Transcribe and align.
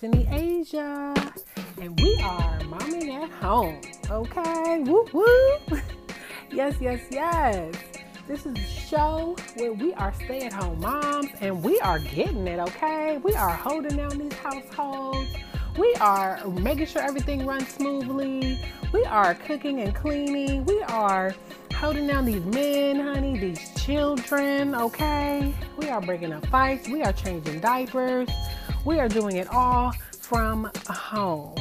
Destiny 0.00 0.26
Asia, 0.28 1.14
and 1.80 2.00
we 2.00 2.16
are 2.16 2.58
momming 2.62 3.10
at 3.22 3.30
home. 3.30 3.80
Okay, 4.10 4.80
whoop 4.80 5.14
whoop. 5.14 5.62
Yes, 6.50 6.74
yes, 6.80 7.00
yes. 7.12 7.74
This 8.26 8.44
is 8.44 8.56
a 8.56 8.60
show 8.60 9.36
where 9.54 9.72
we 9.72 9.94
are 9.94 10.12
stay-at-home 10.14 10.80
moms, 10.80 11.28
and 11.40 11.62
we 11.62 11.78
are 11.78 12.00
getting 12.00 12.44
it. 12.48 12.58
Okay, 12.58 13.18
we 13.18 13.34
are 13.34 13.50
holding 13.50 13.96
down 13.96 14.18
these 14.18 14.32
households. 14.32 15.30
We 15.76 15.92
are 16.00 16.40
making 16.46 16.86
sure 16.86 17.02
everything 17.02 17.44
runs 17.44 17.68
smoothly. 17.68 18.60
We 18.92 19.04
are 19.06 19.34
cooking 19.34 19.80
and 19.80 19.92
cleaning. 19.92 20.64
We 20.66 20.80
are 20.82 21.34
holding 21.74 22.06
down 22.06 22.26
these 22.26 22.44
men, 22.44 23.00
honey, 23.00 23.36
these 23.38 23.74
children, 23.82 24.74
okay? 24.76 25.52
We 25.76 25.88
are 25.88 26.00
breaking 26.00 26.32
up 26.32 26.46
fights. 26.46 26.88
We 26.88 27.02
are 27.02 27.12
changing 27.12 27.58
diapers. 27.58 28.28
We 28.84 29.00
are 29.00 29.08
doing 29.08 29.36
it 29.36 29.48
all 29.48 29.92
from 30.20 30.70
home. 30.88 31.56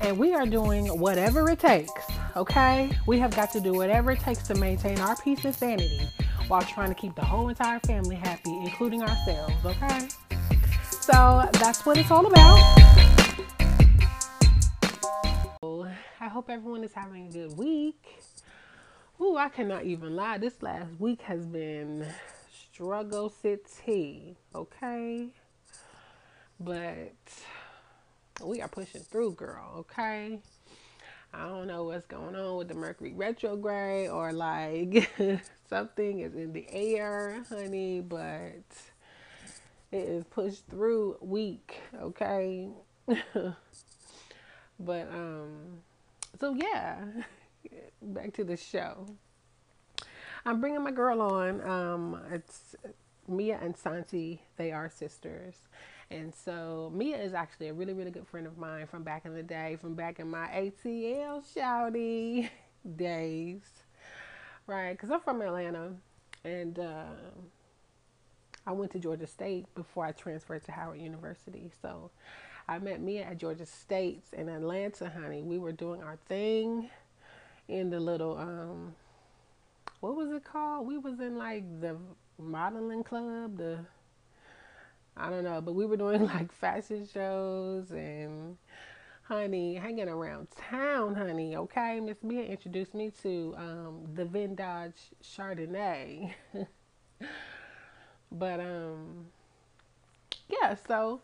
And 0.00 0.18
we 0.18 0.34
are 0.34 0.46
doing 0.46 0.86
whatever 0.98 1.48
it 1.48 1.60
takes, 1.60 1.92
okay? 2.36 2.90
We 3.06 3.20
have 3.20 3.34
got 3.36 3.52
to 3.52 3.60
do 3.60 3.72
whatever 3.72 4.10
it 4.12 4.20
takes 4.20 4.42
to 4.48 4.56
maintain 4.56 4.98
our 4.98 5.14
peace 5.16 5.44
and 5.44 5.54
sanity 5.54 6.08
while 6.48 6.62
trying 6.62 6.88
to 6.88 6.94
keep 6.94 7.14
the 7.14 7.24
whole 7.24 7.48
entire 7.48 7.78
family 7.80 8.16
happy, 8.16 8.56
including 8.64 9.02
ourselves, 9.02 9.54
okay? 9.64 10.08
So 10.90 11.48
that's 11.52 11.86
what 11.86 11.98
it's 11.98 12.10
all 12.10 12.26
about. 12.26 13.17
I 16.28 16.30
hope 16.30 16.50
everyone 16.50 16.84
is 16.84 16.92
having 16.92 17.28
a 17.28 17.30
good 17.30 17.56
week. 17.56 18.04
Ooh, 19.18 19.38
I 19.38 19.48
cannot 19.48 19.84
even 19.84 20.14
lie. 20.14 20.36
This 20.36 20.62
last 20.62 20.90
week 20.98 21.22
has 21.22 21.46
been 21.46 22.06
struggle 22.70 23.30
city, 23.30 24.36
okay? 24.54 25.28
But 26.60 27.14
we 28.44 28.60
are 28.60 28.68
pushing 28.68 29.00
through, 29.00 29.36
girl, 29.36 29.72
okay? 29.78 30.40
I 31.32 31.46
don't 31.48 31.66
know 31.66 31.84
what's 31.84 32.04
going 32.04 32.36
on 32.36 32.58
with 32.58 32.68
the 32.68 32.74
Mercury 32.74 33.14
retrograde 33.14 34.10
or 34.10 34.34
like 34.34 35.10
something 35.70 36.20
is 36.20 36.34
in 36.34 36.52
the 36.52 36.66
air, 36.68 37.42
honey, 37.48 38.02
but 38.02 38.64
it 39.90 39.96
is 39.96 40.24
pushed 40.24 40.66
through 40.66 41.16
week, 41.22 41.80
okay? 42.02 42.68
but 44.78 45.08
um 45.10 45.80
so 46.38 46.54
yeah 46.54 47.04
back 48.02 48.32
to 48.34 48.44
the 48.44 48.56
show. 48.56 49.06
I'm 50.44 50.60
bringing 50.60 50.82
my 50.82 50.90
girl 50.90 51.20
on. 51.20 51.60
Um, 51.68 52.20
it's 52.32 52.74
Mia 53.26 53.58
and 53.60 53.76
Sante. 53.76 54.40
They 54.56 54.72
are 54.72 54.88
sisters. 54.88 55.54
And 56.10 56.34
so 56.34 56.90
Mia 56.94 57.18
is 57.18 57.34
actually 57.34 57.68
a 57.68 57.74
really, 57.74 57.92
really 57.92 58.10
good 58.10 58.26
friend 58.26 58.46
of 58.46 58.56
mine 58.56 58.86
from 58.86 59.02
back 59.02 59.26
in 59.26 59.34
the 59.34 59.42
day, 59.42 59.76
from 59.80 59.94
back 59.94 60.20
in 60.20 60.30
my 60.30 60.46
ATL 60.46 61.44
shouty 61.54 62.48
days. 62.96 63.62
Right? 64.66 64.92
Because 64.92 65.10
I'm 65.10 65.20
from 65.20 65.42
Atlanta. 65.42 65.92
And 66.44 66.78
uh, 66.78 67.04
I 68.66 68.72
went 68.72 68.92
to 68.92 68.98
Georgia 68.98 69.26
State 69.26 69.66
before 69.74 70.06
I 70.06 70.12
transferred 70.12 70.64
to 70.64 70.72
Howard 70.72 71.00
University. 71.00 71.70
So 71.82 72.10
I 72.68 72.78
met 72.78 73.00
Mia 73.00 73.22
at 73.24 73.38
Georgia 73.38 73.64
State's 73.66 74.32
in 74.32 74.48
Atlanta, 74.48 75.08
honey. 75.08 75.42
We 75.42 75.58
were 75.58 75.72
doing 75.72 76.02
our 76.02 76.16
thing 76.28 76.90
in 77.68 77.90
the 77.90 78.00
little 78.00 78.36
um 78.38 78.94
what 80.00 80.14
was 80.16 80.30
it 80.30 80.44
called? 80.44 80.86
We 80.86 80.98
was 80.98 81.20
in 81.20 81.36
like 81.38 81.64
the 81.80 81.96
modeling 82.38 83.02
club, 83.04 83.56
the 83.56 83.78
I 85.16 85.30
don't 85.30 85.44
know, 85.44 85.60
but 85.60 85.72
we 85.74 85.86
were 85.86 85.96
doing 85.96 86.24
like 86.34 86.52
fashion 86.52 87.06
shows 87.12 87.90
and 87.90 88.56
honey, 89.22 89.74
hanging 89.74 90.08
around 90.08 90.48
town, 90.52 91.14
honey, 91.14 91.56
okay? 91.56 92.00
Miss 92.00 92.22
Mia 92.22 92.42
introduced 92.44 92.94
me 92.94 93.10
to 93.22 93.54
um 93.58 94.06
the 94.14 94.24
Vintage 94.24 95.12
Chardonnay. 95.22 96.32
but 98.32 98.60
um 98.60 99.26
yeah, 100.48 100.76
so 100.86 101.20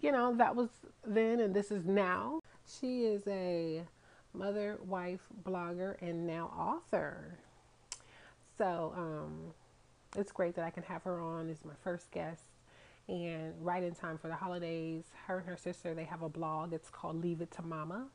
you 0.00 0.12
know, 0.12 0.34
that 0.36 0.54
was 0.54 0.68
then 1.06 1.40
and 1.40 1.54
this 1.54 1.70
is 1.70 1.86
now. 1.86 2.40
She 2.80 3.04
is 3.04 3.22
a 3.26 3.82
mother, 4.34 4.78
wife, 4.84 5.28
blogger, 5.44 6.00
and 6.00 6.26
now 6.26 6.52
author. 6.56 7.38
So 8.58 8.92
um, 8.96 9.52
it's 10.16 10.32
great 10.32 10.54
that 10.56 10.64
I 10.64 10.70
can 10.70 10.82
have 10.84 11.02
her 11.04 11.20
on 11.20 11.48
as 11.50 11.64
my 11.64 11.74
first 11.82 12.10
guest. 12.10 12.42
And 13.08 13.54
right 13.60 13.82
in 13.82 13.94
time 13.94 14.18
for 14.18 14.28
the 14.28 14.34
holidays, 14.34 15.04
her 15.26 15.38
and 15.38 15.46
her 15.46 15.56
sister 15.56 15.94
they 15.94 16.04
have 16.04 16.22
a 16.22 16.28
blog. 16.28 16.72
It's 16.72 16.90
called 16.90 17.22
Leave 17.22 17.40
It 17.40 17.52
to 17.52 17.62
Mama, 17.62 18.06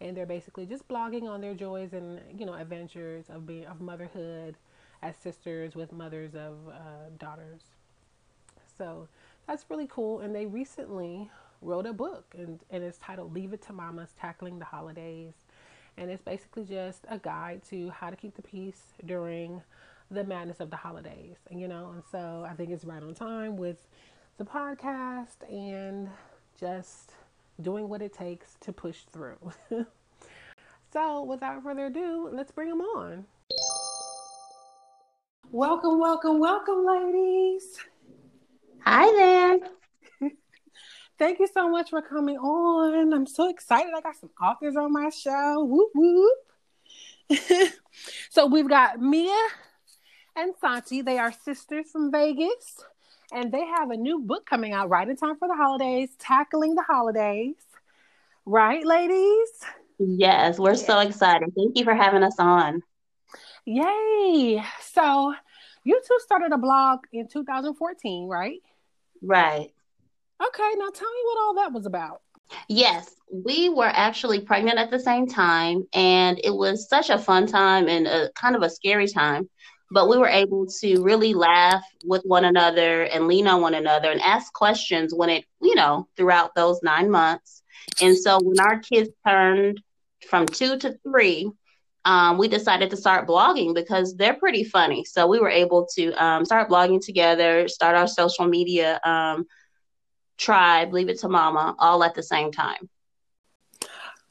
and 0.00 0.14
they're 0.14 0.26
basically 0.26 0.66
just 0.66 0.86
blogging 0.88 1.22
on 1.22 1.40
their 1.40 1.54
joys 1.54 1.94
and 1.94 2.20
you 2.38 2.44
know 2.44 2.52
adventures 2.52 3.30
of 3.30 3.46
being 3.46 3.64
of 3.64 3.80
motherhood 3.80 4.56
as 5.02 5.16
sisters 5.16 5.74
with 5.74 5.90
mothers 5.90 6.34
of 6.34 6.54
uh, 6.68 7.08
daughters. 7.18 7.62
So 8.76 9.08
that's 9.46 9.64
really 9.68 9.86
cool. 9.88 10.20
And 10.20 10.34
they 10.34 10.46
recently 10.46 11.30
wrote 11.62 11.86
a 11.86 11.92
book, 11.92 12.34
and, 12.36 12.60
and 12.70 12.84
it's 12.84 12.98
titled 12.98 13.34
Leave 13.34 13.52
It 13.52 13.62
to 13.62 13.72
Mama's 13.72 14.10
Tackling 14.18 14.58
the 14.58 14.64
Holidays 14.64 15.34
and 15.96 16.10
it's 16.10 16.22
basically 16.22 16.64
just 16.64 17.04
a 17.08 17.18
guide 17.18 17.62
to 17.70 17.90
how 17.90 18.10
to 18.10 18.16
keep 18.16 18.34
the 18.36 18.42
peace 18.42 18.94
during 19.04 19.62
the 20.10 20.24
madness 20.24 20.60
of 20.60 20.70
the 20.70 20.76
holidays. 20.76 21.36
And 21.50 21.60
you 21.60 21.68
know, 21.68 21.90
and 21.94 22.02
so 22.10 22.46
I 22.48 22.54
think 22.54 22.70
it's 22.70 22.84
right 22.84 23.02
on 23.02 23.14
time 23.14 23.56
with 23.56 23.88
the 24.38 24.44
podcast 24.44 25.42
and 25.48 26.08
just 26.58 27.12
doing 27.62 27.88
what 27.88 28.02
it 28.02 28.12
takes 28.12 28.56
to 28.60 28.72
push 28.72 29.04
through. 29.12 29.38
so, 30.92 31.22
without 31.22 31.62
further 31.62 31.86
ado, 31.86 32.28
let's 32.30 32.52
bring 32.52 32.68
them 32.68 32.82
on. 32.82 33.24
Welcome, 35.50 35.98
welcome, 35.98 36.38
welcome, 36.38 36.84
ladies. 36.84 37.78
Hi 38.88 39.10
there. 39.10 40.30
Thank 41.18 41.40
you 41.40 41.48
so 41.52 41.68
much 41.68 41.90
for 41.90 42.00
coming 42.00 42.38
on. 42.38 43.12
I'm 43.12 43.26
so 43.26 43.50
excited. 43.50 43.90
I 43.92 44.00
got 44.00 44.14
some 44.14 44.30
authors 44.40 44.76
on 44.76 44.92
my 44.92 45.10
show. 45.10 45.64
Whoop 45.64 45.90
whoop. 45.92 47.72
so 48.30 48.46
we've 48.46 48.68
got 48.68 49.00
Mia 49.00 49.48
and 50.36 50.54
Sante. 50.60 51.02
They 51.02 51.18
are 51.18 51.32
sisters 51.32 51.90
from 51.90 52.12
Vegas, 52.12 52.80
and 53.32 53.50
they 53.50 53.66
have 53.66 53.90
a 53.90 53.96
new 53.96 54.20
book 54.20 54.46
coming 54.46 54.72
out 54.72 54.88
right 54.88 55.08
in 55.08 55.16
time 55.16 55.36
for 55.36 55.48
the 55.48 55.56
holidays, 55.56 56.10
tackling 56.20 56.76
the 56.76 56.84
holidays. 56.84 57.56
Right, 58.44 58.86
ladies? 58.86 59.48
Yes, 59.98 60.60
we're 60.60 60.76
so 60.76 61.00
excited. 61.00 61.52
Thank 61.56 61.76
you 61.76 61.82
for 61.82 61.94
having 61.96 62.22
us 62.22 62.36
on. 62.38 62.84
Yay! 63.64 64.62
So 64.80 65.34
you 65.82 66.00
two 66.06 66.18
started 66.20 66.52
a 66.52 66.58
blog 66.58 67.00
in 67.12 67.26
2014, 67.26 68.28
right? 68.28 68.60
Right. 69.22 69.70
Okay, 70.42 70.70
now 70.76 70.90
tell 70.90 71.10
me 71.10 71.20
what 71.24 71.38
all 71.40 71.54
that 71.54 71.72
was 71.72 71.86
about. 71.86 72.20
Yes, 72.68 73.14
we 73.32 73.68
were 73.68 73.90
actually 73.92 74.40
pregnant 74.40 74.78
at 74.78 74.90
the 74.90 75.00
same 75.00 75.26
time, 75.26 75.84
and 75.92 76.40
it 76.44 76.54
was 76.54 76.88
such 76.88 77.10
a 77.10 77.18
fun 77.18 77.46
time 77.46 77.88
and 77.88 78.06
a 78.06 78.30
kind 78.32 78.54
of 78.54 78.62
a 78.62 78.70
scary 78.70 79.08
time. 79.08 79.48
But 79.90 80.08
we 80.08 80.18
were 80.18 80.28
able 80.28 80.66
to 80.80 81.02
really 81.02 81.32
laugh 81.32 81.84
with 82.04 82.22
one 82.24 82.44
another 82.44 83.04
and 83.04 83.28
lean 83.28 83.46
on 83.46 83.60
one 83.60 83.74
another 83.74 84.10
and 84.10 84.20
ask 84.20 84.52
questions 84.52 85.14
when 85.14 85.30
it, 85.30 85.44
you 85.62 85.76
know, 85.76 86.08
throughout 86.16 86.54
those 86.54 86.80
nine 86.82 87.10
months. 87.10 87.62
And 88.02 88.16
so 88.16 88.40
when 88.42 88.58
our 88.58 88.80
kids 88.80 89.10
turned 89.26 89.80
from 90.28 90.46
two 90.46 90.76
to 90.78 90.98
three, 91.04 91.50
um, 92.06 92.38
we 92.38 92.46
decided 92.46 92.88
to 92.90 92.96
start 92.96 93.26
blogging 93.26 93.74
because 93.74 94.14
they're 94.14 94.34
pretty 94.34 94.62
funny. 94.62 95.04
So 95.04 95.26
we 95.26 95.40
were 95.40 95.50
able 95.50 95.86
to 95.96 96.12
um, 96.12 96.44
start 96.44 96.70
blogging 96.70 97.04
together, 97.04 97.66
start 97.66 97.96
our 97.96 98.06
social 98.06 98.46
media 98.46 99.00
um, 99.04 99.44
tribe, 100.38 100.92
leave 100.92 101.08
it 101.08 101.18
to 101.20 101.28
mama, 101.28 101.74
all 101.80 102.04
at 102.04 102.14
the 102.14 102.22
same 102.22 102.52
time. 102.52 102.88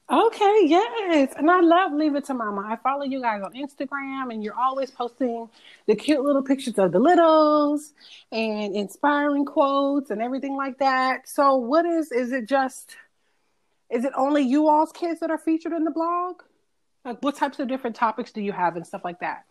Okay, 0.09 0.59
yes. 0.65 1.33
And 1.35 1.51
I 1.51 1.59
love 1.59 1.91
Leave 1.91 2.15
It 2.15 2.25
to 2.25 2.33
Mama. 2.33 2.63
I 2.65 2.77
follow 2.77 3.03
you 3.03 3.21
guys 3.21 3.41
on 3.41 3.53
Instagram 3.53 4.31
and 4.31 4.43
you're 4.43 4.57
always 4.57 4.91
posting 4.91 5.49
the 5.87 5.95
cute 5.95 6.23
little 6.23 6.43
pictures 6.43 6.77
of 6.77 6.91
the 6.91 6.99
littles 6.99 7.91
and 8.31 8.75
inspiring 8.75 9.45
quotes 9.45 10.11
and 10.11 10.21
everything 10.21 10.55
like 10.55 10.77
that. 10.77 11.27
So 11.27 11.55
what 11.55 11.85
is 11.85 12.11
is 12.11 12.31
it 12.31 12.47
just 12.47 12.95
is 13.89 14.05
it 14.05 14.13
only 14.15 14.43
you 14.43 14.69
all's 14.69 14.91
kids 14.91 15.19
that 15.21 15.31
are 15.31 15.39
featured 15.39 15.73
in 15.73 15.83
the 15.83 15.91
blog? 15.91 16.43
Like 17.05 17.21
what 17.21 17.35
types 17.35 17.59
of 17.59 17.67
different 17.67 17.95
topics 17.95 18.31
do 18.31 18.41
you 18.41 18.51
have 18.51 18.75
and 18.75 18.85
stuff 18.85 19.01
like 19.05 19.19
that? 19.19 19.45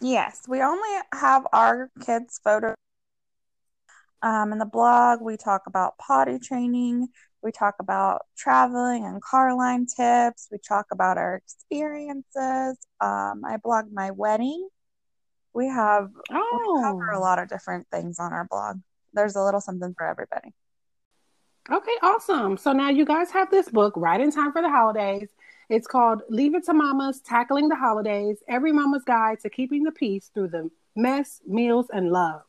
Yes, 0.00 0.42
we 0.48 0.60
only 0.60 0.88
have 1.14 1.46
our 1.52 1.88
kids' 2.04 2.40
photos 2.42 2.74
um, 4.22 4.52
in 4.52 4.58
the 4.58 4.66
blog, 4.66 5.20
we 5.20 5.36
talk 5.36 5.62
about 5.66 5.98
potty 5.98 6.38
training, 6.38 7.08
we 7.42 7.50
talk 7.50 7.74
about 7.80 8.22
traveling 8.36 9.04
and 9.04 9.20
car 9.20 9.56
line 9.56 9.86
tips, 9.86 10.48
we 10.50 10.58
talk 10.58 10.86
about 10.92 11.18
our 11.18 11.36
experiences. 11.36 12.78
Um, 13.00 13.42
I 13.44 13.56
blog 13.62 13.86
my 13.92 14.12
wedding. 14.12 14.68
We 15.54 15.66
have 15.66 16.08
oh. 16.30 16.74
we 16.76 16.82
cover 16.82 17.10
a 17.10 17.18
oh. 17.18 17.20
lot 17.20 17.40
of 17.40 17.48
different 17.48 17.88
things 17.90 18.20
on 18.20 18.32
our 18.32 18.46
blog. 18.48 18.78
There's 19.12 19.34
a 19.34 19.42
little 19.42 19.60
something 19.60 19.92
for 19.98 20.06
everybody. 20.06 20.54
Okay, 21.70 21.96
awesome. 22.02 22.56
So 22.56 22.72
now 22.72 22.90
you 22.90 23.04
guys 23.04 23.30
have 23.32 23.50
this 23.50 23.68
book 23.68 23.94
right 23.96 24.20
in 24.20 24.30
time 24.30 24.52
for 24.52 24.62
the 24.62 24.70
holidays. 24.70 25.28
It's 25.72 25.86
called 25.86 26.20
Leave 26.28 26.54
It 26.54 26.66
to 26.66 26.74
Mamas 26.74 27.20
Tackling 27.20 27.70
the 27.70 27.76
Holidays 27.76 28.36
Every 28.46 28.72
Mama's 28.72 29.04
Guide 29.04 29.40
to 29.40 29.48
Keeping 29.48 29.84
the 29.84 29.90
Peace 29.90 30.30
Through 30.34 30.48
the 30.48 30.70
Mess, 30.94 31.40
Meals, 31.46 31.86
and 31.90 32.10
Love. 32.10 32.42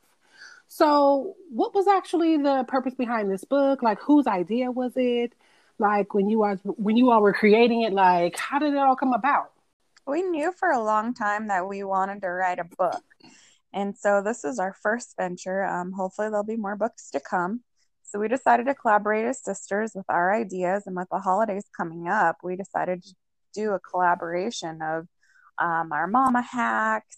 So, 0.67 1.37
what 1.49 1.73
was 1.73 1.87
actually 1.87 2.35
the 2.35 2.65
purpose 2.67 2.95
behind 2.95 3.31
this 3.31 3.45
book? 3.45 3.81
Like, 3.81 4.01
whose 4.01 4.27
idea 4.27 4.71
was 4.71 4.91
it? 4.97 5.31
Like, 5.79 6.13
when 6.13 6.27
you 6.27 6.39
was 6.39 6.59
when 6.65 6.97
you 6.97 7.11
all 7.11 7.21
were 7.21 7.31
creating 7.31 7.83
it, 7.83 7.93
like, 7.93 8.37
how 8.37 8.59
did 8.59 8.73
it 8.73 8.77
all 8.77 8.97
come 8.97 9.13
about? 9.13 9.53
We 10.05 10.21
knew 10.23 10.51
for 10.51 10.71
a 10.71 10.83
long 10.83 11.13
time 11.13 11.47
that 11.47 11.65
we 11.65 11.81
wanted 11.85 12.23
to 12.23 12.27
write 12.27 12.59
a 12.59 12.65
book, 12.65 13.05
and 13.71 13.97
so 13.97 14.21
this 14.21 14.43
is 14.43 14.59
our 14.59 14.73
first 14.73 15.15
venture. 15.15 15.63
Um, 15.63 15.93
hopefully, 15.93 16.27
there'll 16.27 16.43
be 16.43 16.57
more 16.57 16.75
books 16.75 17.09
to 17.11 17.21
come. 17.21 17.61
So 18.13 18.19
we 18.19 18.27
decided 18.27 18.68
to 18.68 18.75
collaborate 18.75 19.25
as 19.25 19.44
sisters 19.44 19.94
with 19.95 20.06
our 20.07 20.31
ideas, 20.36 20.83
and 20.86 20.95
with 20.95 21.07
the 21.12 21.18
holidays 21.18 21.65
coming 21.75 22.07
up, 22.07 22.38
we 22.44 22.56
decided 22.56 23.01
to 23.01 23.15
do 23.56 23.71
a 23.71 23.80
collaboration 23.80 24.83
of 24.83 25.07
um, 25.57 25.92
our 25.92 26.06
mama 26.06 26.44
hacks, 26.44 27.18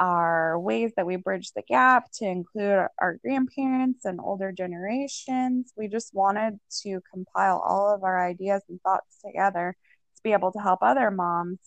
our 0.00 0.58
ways 0.58 0.90
that 0.96 1.06
we 1.06 1.14
bridge 1.14 1.52
the 1.54 1.62
gap 1.62 2.10
to 2.14 2.24
include 2.24 2.88
our 2.98 3.18
grandparents 3.22 4.04
and 4.04 4.18
older 4.18 4.50
generations. 4.50 5.72
We 5.76 5.86
just 5.86 6.12
wanted 6.12 6.58
to 6.82 7.00
compile 7.12 7.62
all 7.64 7.94
of 7.94 8.02
our 8.02 8.26
ideas 8.26 8.62
and 8.68 8.80
thoughts 8.80 9.18
together 9.24 9.76
to 10.16 10.22
be 10.24 10.32
able 10.32 10.50
to 10.50 10.58
help 10.58 10.80
other 10.82 11.12
moms 11.12 11.60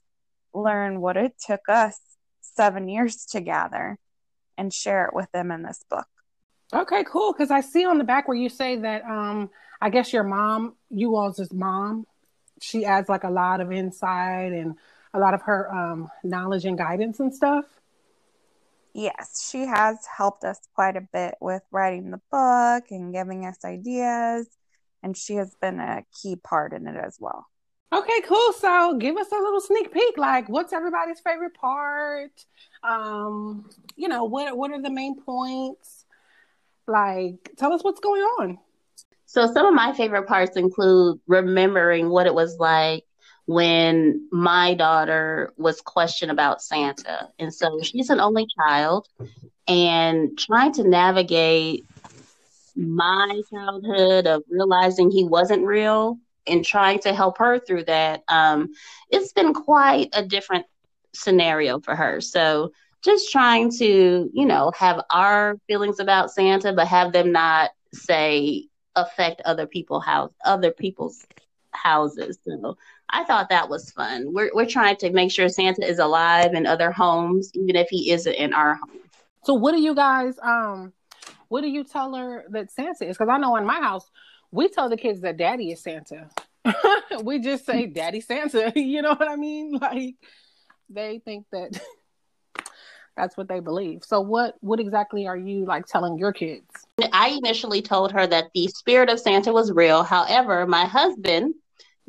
learn 0.53 0.99
what 0.99 1.15
it 1.15 1.35
took 1.39 1.69
us 1.69 1.97
seven 2.41 2.89
years 2.89 3.27
to 3.27 3.39
gather 3.39 3.97
and 4.57 4.73
share 4.73 5.05
it 5.05 5.13
with 5.13 5.31
them 5.31 5.51
in 5.51 5.63
this 5.63 5.85
book. 5.89 6.07
Okay, 6.73 7.03
cool. 7.03 7.33
Because 7.33 7.51
I 7.51 7.61
see 7.61 7.85
on 7.85 7.97
the 7.97 8.03
back 8.03 8.27
where 8.27 8.37
you 8.37 8.49
say 8.49 8.75
that 8.77 9.03
um, 9.05 9.49
I 9.81 9.89
guess 9.89 10.11
your 10.11 10.23
mom, 10.23 10.75
you 10.89 11.15
all's 11.15 11.51
mom, 11.53 12.07
she 12.61 12.85
adds 12.85 13.09
like 13.09 13.23
a 13.23 13.29
lot 13.29 13.61
of 13.61 13.71
insight 13.71 14.51
and 14.51 14.75
a 15.13 15.19
lot 15.19 15.33
of 15.33 15.41
her 15.43 15.73
um, 15.73 16.09
knowledge 16.23 16.65
and 16.65 16.77
guidance 16.77 17.19
and 17.19 17.33
stuff. 17.33 17.65
Yes, 18.93 19.49
she 19.51 19.65
has 19.65 19.97
helped 20.17 20.45
us 20.45 20.59
quite 20.73 20.95
a 20.95 21.01
bit 21.01 21.35
with 21.41 21.63
writing 21.69 22.11
the 22.11 22.21
book 22.31 22.91
and 22.91 23.13
giving 23.13 23.45
us 23.45 23.57
ideas, 23.65 24.47
and 25.03 25.17
she 25.17 25.35
has 25.35 25.53
been 25.61 25.81
a 25.81 26.03
key 26.21 26.37
part 26.37 26.71
in 26.71 26.87
it 26.87 26.95
as 26.95 27.17
well. 27.19 27.45
Okay, 27.93 28.21
cool. 28.25 28.53
So 28.53 28.97
give 28.97 29.15
us 29.15 29.31
a 29.31 29.35
little 29.35 29.61
sneak 29.61 29.93
peek. 29.93 30.17
Like, 30.17 30.49
what's 30.49 30.73
everybody's 30.73 31.19
favorite 31.19 31.53
part? 31.53 32.31
Um, 32.83 33.69
you 33.95 34.07
know, 34.07 34.25
what 34.25 34.57
what 34.57 34.71
are 34.71 34.81
the 34.81 34.89
main 34.89 35.21
points? 35.21 35.94
Like, 36.87 37.51
tell 37.57 37.73
us 37.73 37.83
what's 37.83 37.99
going 37.99 38.21
on. 38.21 38.59
So 39.25 39.51
some 39.51 39.65
of 39.65 39.73
my 39.73 39.93
favorite 39.93 40.27
parts 40.27 40.55
include 40.55 41.19
remembering 41.27 42.09
what 42.09 42.27
it 42.27 42.33
was 42.33 42.57
like 42.57 43.03
when 43.47 44.27
my 44.31 44.73
daughter 44.75 45.53
was 45.57 45.81
questioned 45.81 46.31
about 46.31 46.61
Santa. 46.61 47.29
And 47.37 47.53
so 47.53 47.79
she's 47.81 48.09
an 48.09 48.19
only 48.19 48.47
child 48.57 49.07
and 49.67 50.37
trying 50.37 50.73
to 50.73 50.87
navigate 50.87 51.85
my 52.75 53.41
childhood 53.51 54.27
of 54.27 54.43
realizing 54.49 55.11
he 55.11 55.23
wasn't 55.23 55.65
real 55.65 56.17
and 56.47 56.63
trying 56.63 56.99
to 56.99 57.13
help 57.13 57.37
her 57.37 57.59
through 57.59 57.85
that. 57.85 58.23
Um, 58.27 58.69
it's 59.09 59.33
been 59.33 59.53
quite 59.53 60.09
a 60.13 60.23
different 60.23 60.65
scenario 61.13 61.79
for 61.79 61.95
her. 61.95 62.21
So 62.21 62.71
just 63.05 63.31
trying 63.31 63.71
to, 63.77 64.29
you 64.33 64.45
know, 64.45 64.71
have 64.77 65.01
our 65.11 65.57
feelings 65.67 65.99
about 65.99 66.31
Santa, 66.31 66.73
but 66.73 66.87
have 66.87 67.13
them 67.13 67.31
not 67.31 67.71
say 67.93 68.67
affect 68.95 69.41
other 69.45 69.67
people 69.67 69.99
house 69.99 70.31
other 70.43 70.71
people's 70.71 71.25
houses. 71.71 72.39
So 72.45 72.77
I 73.09 73.23
thought 73.23 73.49
that 73.49 73.69
was 73.69 73.91
fun. 73.91 74.33
We're 74.33 74.51
we're 74.53 74.65
trying 74.65 74.97
to 74.97 75.11
make 75.11 75.31
sure 75.31 75.47
Santa 75.49 75.85
is 75.85 75.99
alive 75.99 76.53
in 76.53 76.65
other 76.65 76.91
homes, 76.91 77.51
even 77.53 77.75
if 77.75 77.87
he 77.89 78.11
isn't 78.11 78.33
in 78.33 78.53
our 78.53 78.75
home. 78.75 78.99
So 79.43 79.53
what 79.53 79.73
do 79.73 79.81
you 79.81 79.93
guys 79.93 80.35
um 80.41 80.93
what 81.47 81.61
do 81.61 81.67
you 81.67 81.83
tell 81.83 82.15
her 82.15 82.45
that 82.49 82.71
Santa 82.71 83.07
is? 83.07 83.17
Because 83.17 83.29
I 83.29 83.37
know 83.37 83.55
in 83.57 83.65
my 83.65 83.79
house 83.79 84.09
we 84.51 84.69
tell 84.69 84.89
the 84.89 84.97
kids 84.97 85.21
that 85.21 85.37
daddy 85.37 85.71
is 85.71 85.83
Santa. 85.83 86.29
we 87.23 87.39
just 87.39 87.65
say 87.65 87.85
daddy 87.85 88.21
Santa, 88.21 88.71
you 88.79 89.01
know 89.01 89.13
what 89.13 89.27
I 89.27 89.35
mean? 89.35 89.73
Like 89.73 90.15
they 90.89 91.19
think 91.19 91.45
that 91.51 91.79
that's 93.15 93.37
what 93.37 93.47
they 93.47 93.59
believe. 93.59 94.03
So 94.03 94.19
what 94.21 94.55
what 94.61 94.79
exactly 94.79 95.27
are 95.27 95.37
you 95.37 95.65
like 95.65 95.85
telling 95.85 96.17
your 96.17 96.33
kids? 96.33 96.65
I 97.13 97.29
initially 97.29 97.81
told 97.81 98.11
her 98.11 98.27
that 98.27 98.45
the 98.53 98.67
spirit 98.67 99.09
of 99.09 99.19
Santa 99.19 99.51
was 99.51 99.71
real. 99.71 100.03
However, 100.03 100.65
my 100.65 100.85
husband, 100.85 101.55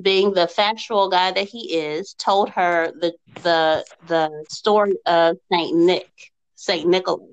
being 0.00 0.32
the 0.32 0.48
factual 0.48 1.08
guy 1.08 1.32
that 1.32 1.48
he 1.48 1.74
is, 1.74 2.14
told 2.14 2.50
her 2.50 2.92
the 2.92 3.14
the 3.42 3.84
the 4.06 4.44
story 4.48 4.96
of 5.06 5.36
Saint 5.52 5.76
Nick, 5.76 6.10
Saint 6.54 6.88
Nicholas. 6.88 7.32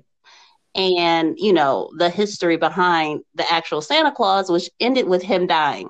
And, 0.76 1.38
you 1.38 1.52
know, 1.52 1.92
the 1.96 2.10
history 2.10 2.56
behind 2.56 3.20
the 3.36 3.48
actual 3.48 3.80
Santa 3.80 4.10
Claus, 4.10 4.50
which 4.50 4.68
ended 4.80 5.06
with 5.06 5.22
him 5.22 5.46
dying. 5.46 5.88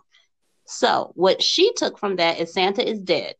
So, 0.67 1.13
what 1.15 1.43
she 1.43 1.73
took 1.73 1.99
from 1.99 2.17
that 2.17 2.39
is 2.39 2.53
Santa 2.53 2.87
is 2.87 3.01
dead. 3.01 3.35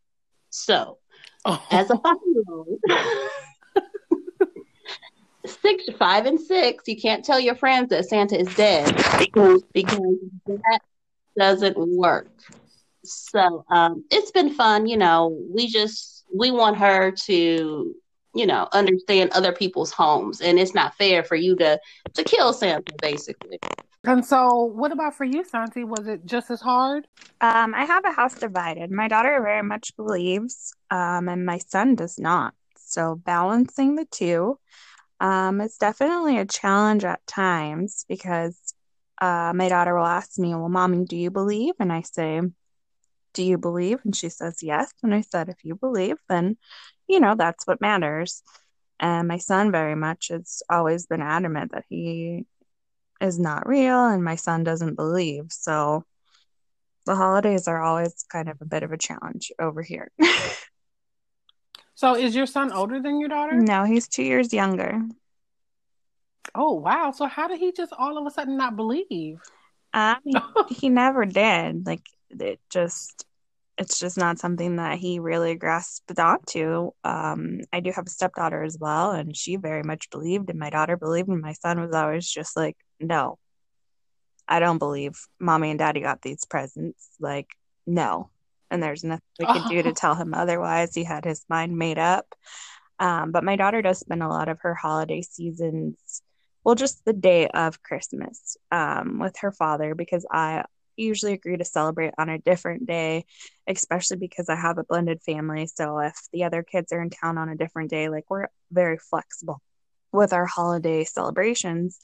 So, 0.49 0.99
oh. 1.45 1.63
as 1.71 1.91
a 1.91 1.99
five 1.99 2.17
year 2.27 2.45
old, 2.49 2.81
six, 5.65 5.85
five, 5.99 6.27
and 6.27 6.39
six, 6.39 6.85
you 6.87 7.01
can't 7.01 7.25
tell 7.25 7.41
your 7.41 7.55
friends 7.55 7.89
that 7.91 8.05
Santa 8.07 8.39
is 8.39 8.55
dead 8.55 8.95
because 9.19 9.63
because 9.73 10.17
that 10.47 10.81
doesn't 11.37 11.77
work. 11.79 12.29
So 13.05 13.65
um, 13.71 14.05
it's 14.11 14.31
been 14.31 14.55
fun. 14.55 14.87
You 14.87 14.97
know, 14.97 15.37
we 15.51 15.67
just 15.67 16.25
we 16.35 16.51
want 16.51 16.77
her 16.79 17.11
to 17.11 17.95
you 18.35 18.47
know 18.47 18.69
understand 18.73 19.31
other 19.31 19.53
people's 19.53 19.93
homes, 19.93 20.41
and 20.41 20.59
it's 20.59 20.75
not 20.75 20.95
fair 20.97 21.25
for 21.25 21.37
you 21.37 21.57
to 21.57 21.81
to 22.13 22.25
kill 22.25 22.53
Santa, 22.53 22.93
basically. 23.01 23.59
And 24.07 24.25
so, 24.25 24.65
what 24.65 24.93
about 24.93 25.15
for 25.15 25.25
you, 25.25 25.45
Sante? 25.45 25.83
Was 25.85 26.07
it 26.07 26.27
just 26.27 26.51
as 26.51 26.61
hard? 26.61 27.07
Um, 27.41 27.75
I 27.75 27.87
have 27.87 28.05
a 28.05 28.13
house 28.13 28.35
divided. 28.35 28.91
My 28.91 29.09
daughter 29.09 29.41
very 29.43 29.63
much 29.63 29.97
believes, 29.97 30.75
um, 30.91 31.29
and 31.29 31.47
my 31.47 31.57
son 31.57 31.95
does 31.95 32.19
not. 32.19 32.53
So, 32.77 33.15
balancing 33.15 33.95
the 33.95 34.05
two 34.05 34.59
um, 35.21 35.61
it's 35.61 35.79
definitely 35.79 36.39
a 36.39 36.45
challenge 36.45 37.05
at 37.05 37.27
times 37.27 38.05
because 38.09 38.75
uh, 39.21 39.53
my 39.55 39.69
daughter 39.69 39.97
will 39.97 40.05
ask 40.05 40.39
me, 40.39 40.55
Well, 40.55 40.69
mommy, 40.69 41.05
do 41.05 41.17
you 41.17 41.31
believe? 41.31 41.75
And 41.81 41.93
I 41.93 42.03
say, 42.03 42.41
Do 43.33 43.43
you 43.43 43.59
believe? 43.59 44.01
And 44.05 44.15
she 44.15 44.29
says, 44.29 44.63
Yes. 44.63 44.93
And 45.03 45.15
I 45.15 45.23
said, 45.23 45.49
If 45.49 45.65
you 45.65 45.77
believe, 45.77 46.17
then, 46.29 46.57
you 47.09 47.21
know, 47.21 47.35
that's 47.37 47.67
what 47.67 47.81
matters. 47.81 48.43
And 49.01 49.29
my 49.29 49.39
son 49.39 49.73
very 49.73 49.95
much 49.95 50.29
has 50.29 50.63
always 50.71 51.07
been 51.07 51.23
adamant 51.23 51.73
that 51.73 51.85
he 51.89 52.47
is 53.21 53.39
not 53.39 53.67
real 53.67 54.07
and 54.07 54.23
my 54.25 54.37
son 54.37 54.65
doesn't 54.65 54.97
believe. 54.97 55.47
So 55.51 56.05
the 57.07 57.15
holidays 57.15 57.69
are 57.69 57.81
always 57.81 58.25
kind 58.31 58.49
of 58.49 58.61
a 58.61 58.67
bit 58.67 58.83
of 58.83 58.93
a 58.93 58.99
challenge 58.99 59.53
over 59.59 59.83
here. 59.83 60.11
So 62.05 62.15
is 62.15 62.37
your 62.37 62.45
son 62.45 62.71
older 62.71 63.01
than 63.01 63.19
your 63.19 63.31
daughter? 63.31 63.57
No, 63.57 63.85
he's 63.85 64.07
two 64.07 64.25
years 64.25 64.53
younger. 64.53 65.01
Oh 66.55 66.75
wow! 66.75 67.13
So 67.13 67.25
how 67.25 67.49
did 67.49 67.61
he 67.61 67.73
just 67.73 67.95
all 67.99 68.19
of 68.19 68.27
a 68.27 68.31
sudden 68.31 68.59
not 68.59 68.77
believe? 68.77 69.41
Um, 69.95 70.17
he, 70.23 70.37
he 70.69 70.89
never 70.91 71.25
did. 71.25 71.87
Like 71.87 72.03
it 72.29 72.61
just, 72.69 73.25
it's 73.79 73.99
just 73.99 74.19
not 74.19 74.39
something 74.39 74.77
that 74.77 74.99
he 74.99 75.19
really 75.19 75.55
grasped 75.55 76.19
onto. 76.19 76.91
Um, 77.05 77.61
I 77.73 77.81
do 77.81 77.91
have 77.91 78.07
a 78.07 78.11
stepdaughter 78.11 78.63
as 78.63 78.77
well, 78.79 79.13
and 79.13 79.35
she 79.35 79.57
very 79.57 79.83
much 79.83 80.11
believed, 80.11 80.51
and 80.51 80.59
my 80.59 80.69
daughter 80.69 80.99
believed, 80.99 81.31
and 81.31 81.41
my 81.41 81.55
son 81.55 81.81
was 81.81 81.95
always 81.95 82.29
just 82.29 82.55
like, 82.55 82.77
"No, 83.01 83.39
I 84.47 84.61
don't 84.61 84.77
believe 84.77 85.19
mommy 85.41 85.71
and 85.71 85.79
daddy 85.79 86.01
got 86.01 86.21
these 86.21 86.45
presents. 86.45 87.09
Like, 87.19 87.49
no, 87.87 88.29
and 88.75 88.83
there's 88.83 89.05
nothing 89.05 89.23
we 89.39 89.47
could 89.47 89.69
do 89.69 89.83
to 89.83 89.93
tell 89.95 90.17
him 90.17 90.35
otherwise. 90.35 90.95
He 90.95 91.05
had 91.05 91.25
his 91.25 91.45
mind 91.49 91.79
made 91.79 91.99
up. 91.99 92.27
Um, 92.99 93.33
but 93.33 93.45
my 93.45 93.57
daughter 93.57 93.83
does 93.83 94.01
spend 94.01 94.23
a 94.23 94.29
lot 94.29 94.49
of 94.49 94.61
her 94.61 94.75
holiday 94.75 95.23
seasons, 95.23 95.97
well, 96.65 96.75
just 96.75 97.05
the 97.05 97.13
day 97.13 97.49
of 97.49 97.83
Christmas 97.83 98.57
um, 98.71 99.19
with 99.19 99.37
her 99.39 99.53
father 99.53 99.95
because 99.95 100.27
I 100.31 100.65
usually 100.97 101.33
agree 101.33 101.57
to 101.57 101.65
celebrate 101.65 102.15
on 102.19 102.29
a 102.29 102.39
different 102.39 102.87
day, 102.87 103.27
especially 103.69 104.17
because 104.17 104.49
I 104.49 104.57
have 104.57 104.79
a 104.79 104.85
blended 104.85 105.23
family. 105.23 105.67
So 105.67 105.99
if 105.99 106.17
the 106.33 106.45
other 106.45 106.63
kids 106.63 106.93
are 106.93 107.03
in 107.03 107.11
town 107.11 107.39
on 107.39 107.49
a 107.49 107.57
different 107.57 107.91
day, 107.91 108.09
like 108.09 108.25
we're 108.29 108.47
very 108.71 108.99
flexible 108.99 109.61
with 110.13 110.33
our 110.33 110.47
holiday 110.47 111.05
celebrations. 111.05 111.99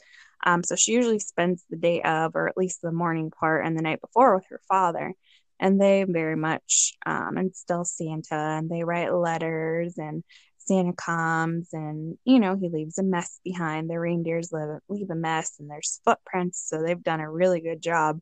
Um, 0.44 0.64
so 0.64 0.74
she 0.74 0.92
usually 0.92 1.20
spends 1.20 1.64
the 1.70 1.76
day 1.76 2.02
of, 2.02 2.34
or 2.34 2.48
at 2.48 2.56
least 2.56 2.82
the 2.82 2.92
morning 2.92 3.30
part 3.30 3.64
and 3.64 3.76
the 3.76 3.82
night 3.82 4.00
before 4.00 4.34
with 4.34 4.46
her 4.50 4.60
father 4.68 5.14
and 5.60 5.80
they 5.80 6.04
very 6.08 6.36
much 6.36 6.94
um, 7.06 7.38
instill 7.38 7.84
Santa 7.84 8.34
and 8.34 8.68
they 8.68 8.82
write 8.82 9.14
letters 9.14 9.98
and 9.98 10.24
Santa 10.58 10.92
comes 10.92 11.68
and 11.72 12.18
you 12.24 12.40
know 12.40 12.56
he 12.56 12.68
leaves 12.68 12.98
a 12.98 13.04
mess 13.04 13.38
behind. 13.44 13.88
The 13.88 14.00
reindeers 14.00 14.50
live, 14.52 14.80
leave 14.88 15.10
a 15.10 15.14
mess 15.14 15.54
and 15.60 15.70
there's 15.70 16.00
footprints, 16.04 16.64
so 16.68 16.82
they've 16.82 17.02
done 17.02 17.20
a 17.20 17.30
really 17.30 17.60
good 17.60 17.80
job 17.80 18.20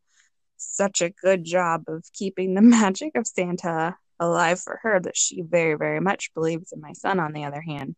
such 0.58 1.00
a 1.00 1.10
good 1.10 1.44
job 1.44 1.84
of 1.88 2.04
keeping 2.12 2.54
the 2.54 2.62
magic 2.62 3.16
of 3.16 3.26
Santa 3.26 3.96
alive 4.20 4.60
for 4.60 4.80
her 4.82 5.00
that 5.00 5.16
she 5.16 5.42
very, 5.42 5.74
very 5.74 6.00
much 6.00 6.34
believes 6.34 6.72
in. 6.72 6.80
My 6.80 6.92
son, 6.92 7.20
on 7.20 7.32
the 7.32 7.44
other 7.44 7.60
hand, 7.60 7.96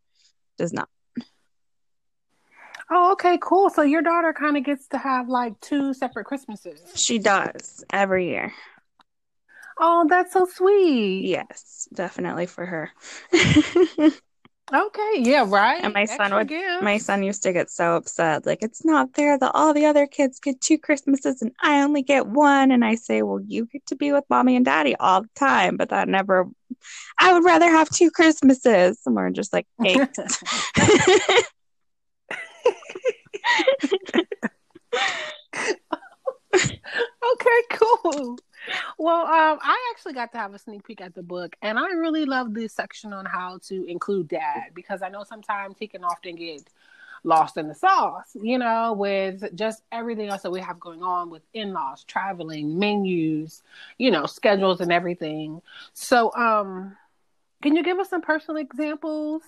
does 0.58 0.72
not. 0.72 0.88
Oh, 2.92 3.12
okay, 3.12 3.38
cool. 3.40 3.70
So 3.70 3.82
your 3.82 4.02
daughter 4.02 4.32
kind 4.32 4.56
of 4.56 4.64
gets 4.64 4.88
to 4.88 4.98
have 4.98 5.28
like 5.28 5.58
two 5.60 5.94
separate 5.94 6.24
Christmases. 6.24 6.80
She 6.96 7.18
does 7.18 7.84
every 7.92 8.28
year. 8.30 8.52
Oh, 9.82 10.06
that's 10.08 10.32
so 10.32 10.46
sweet. 10.46 11.24
Yes, 11.26 11.88
definitely 11.92 12.46
for 12.46 12.66
her. 12.66 12.90
Okay, 14.72 15.14
yeah, 15.16 15.44
right. 15.48 15.82
And 15.82 15.92
my 15.94 16.04
son 16.04 16.32
would 16.34 16.52
my 16.82 16.98
son 16.98 17.24
used 17.24 17.42
to 17.42 17.52
get 17.52 17.70
so 17.70 17.96
upset. 17.96 18.46
Like, 18.46 18.62
it's 18.62 18.84
not 18.84 19.14
fair 19.16 19.36
that 19.36 19.50
all 19.52 19.74
the 19.74 19.86
other 19.86 20.06
kids 20.06 20.38
get 20.38 20.60
two 20.60 20.78
Christmases 20.78 21.42
and 21.42 21.50
I 21.60 21.82
only 21.82 22.02
get 22.02 22.28
one. 22.28 22.70
And 22.70 22.84
I 22.84 22.94
say, 22.94 23.22
Well, 23.22 23.40
you 23.44 23.66
get 23.66 23.84
to 23.86 23.96
be 23.96 24.12
with 24.12 24.24
mommy 24.30 24.54
and 24.54 24.64
daddy 24.64 24.94
all 24.94 25.22
the 25.22 25.28
time, 25.34 25.76
but 25.76 25.88
that 25.88 26.08
never 26.08 26.48
I 27.18 27.32
would 27.32 27.44
rather 27.44 27.68
have 27.68 27.88
two 27.90 28.10
Christmases. 28.12 29.00
And 29.06 29.16
we're 29.16 29.30
just 29.30 29.52
like, 29.52 29.66
hey. 29.82 29.96
Okay, 37.32 37.60
cool. 37.72 38.38
Well, 39.10 39.26
um, 39.26 39.58
I 39.60 39.90
actually 39.90 40.12
got 40.12 40.30
to 40.30 40.38
have 40.38 40.54
a 40.54 40.58
sneak 40.60 40.84
peek 40.84 41.00
at 41.00 41.16
the 41.16 41.22
book, 41.24 41.56
and 41.62 41.80
I 41.80 41.88
really 41.88 42.26
love 42.26 42.54
this 42.54 42.72
section 42.72 43.12
on 43.12 43.24
how 43.24 43.58
to 43.64 43.84
include 43.90 44.28
dad 44.28 44.70
because 44.72 45.02
I 45.02 45.08
know 45.08 45.24
sometimes 45.24 45.78
he 45.80 45.88
can 45.88 46.04
often 46.04 46.36
get 46.36 46.62
lost 47.24 47.56
in 47.56 47.66
the 47.66 47.74
sauce, 47.74 48.36
you 48.40 48.56
know, 48.56 48.92
with 48.92 49.56
just 49.56 49.82
everything 49.90 50.28
else 50.28 50.42
that 50.42 50.52
we 50.52 50.60
have 50.60 50.78
going 50.78 51.02
on 51.02 51.28
with 51.28 51.42
in 51.54 51.72
laws, 51.72 52.04
traveling, 52.04 52.78
menus, 52.78 53.64
you 53.98 54.12
know, 54.12 54.26
schedules, 54.26 54.80
and 54.80 54.92
everything. 54.92 55.60
So, 55.92 56.32
um, 56.36 56.96
can 57.62 57.74
you 57.74 57.82
give 57.82 57.98
us 57.98 58.10
some 58.10 58.22
personal 58.22 58.60
examples 58.60 59.42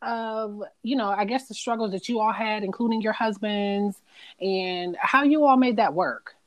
of, 0.00 0.62
you 0.84 0.94
know, 0.94 1.08
I 1.08 1.24
guess 1.24 1.48
the 1.48 1.54
struggles 1.54 1.90
that 1.90 2.08
you 2.08 2.20
all 2.20 2.32
had, 2.32 2.62
including 2.62 3.02
your 3.02 3.14
husbands, 3.14 4.00
and 4.40 4.96
how 5.00 5.24
you 5.24 5.44
all 5.44 5.56
made 5.56 5.78
that 5.78 5.92
work? 5.92 6.37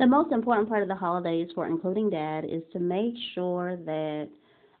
The 0.00 0.06
most 0.06 0.32
important 0.32 0.66
part 0.66 0.80
of 0.80 0.88
the 0.88 0.94
holidays 0.94 1.50
for 1.54 1.66
including 1.66 2.08
dad 2.08 2.46
is 2.46 2.62
to 2.72 2.78
make 2.78 3.12
sure 3.34 3.76
that 3.84 4.30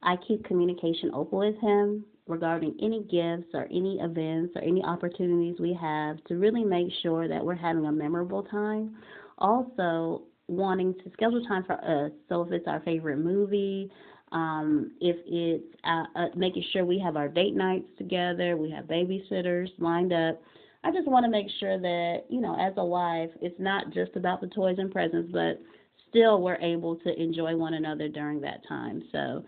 I 0.02 0.16
keep 0.26 0.42
communication 0.46 1.10
open 1.12 1.38
with 1.38 1.60
him 1.60 2.06
regarding 2.26 2.74
any 2.80 3.02
gifts 3.02 3.50
or 3.52 3.66
any 3.66 3.98
events 4.00 4.54
or 4.56 4.62
any 4.62 4.82
opportunities 4.82 5.60
we 5.60 5.74
have 5.78 6.24
to 6.24 6.36
really 6.36 6.64
make 6.64 6.86
sure 7.02 7.28
that 7.28 7.44
we're 7.44 7.54
having 7.54 7.84
a 7.84 7.92
memorable 7.92 8.44
time. 8.44 8.96
Also, 9.36 10.22
wanting 10.48 10.94
to 10.94 11.10
schedule 11.12 11.44
time 11.44 11.64
for 11.64 11.74
us. 11.74 12.12
So, 12.30 12.40
if 12.40 12.52
it's 12.52 12.66
our 12.66 12.80
favorite 12.80 13.18
movie, 13.18 13.90
um, 14.32 14.92
if 15.02 15.16
it's 15.26 15.76
uh, 15.84 16.04
uh, 16.16 16.26
making 16.34 16.64
sure 16.72 16.86
we 16.86 16.98
have 16.98 17.18
our 17.18 17.28
date 17.28 17.54
nights 17.54 17.88
together, 17.98 18.56
we 18.56 18.70
have 18.70 18.86
babysitters 18.86 19.68
lined 19.76 20.14
up. 20.14 20.40
I 20.82 20.90
just 20.90 21.06
want 21.06 21.24
to 21.24 21.30
make 21.30 21.46
sure 21.58 21.78
that, 21.78 22.24
you 22.28 22.40
know, 22.40 22.56
as 22.58 22.72
a 22.76 22.84
wife, 22.84 23.30
it's 23.40 23.58
not 23.60 23.90
just 23.92 24.16
about 24.16 24.40
the 24.40 24.46
toys 24.48 24.76
and 24.78 24.90
presents, 24.90 25.30
but 25.30 25.60
still 26.08 26.40
we're 26.40 26.56
able 26.56 26.96
to 26.96 27.22
enjoy 27.22 27.54
one 27.54 27.74
another 27.74 28.08
during 28.08 28.40
that 28.40 28.66
time. 28.66 29.02
So 29.12 29.44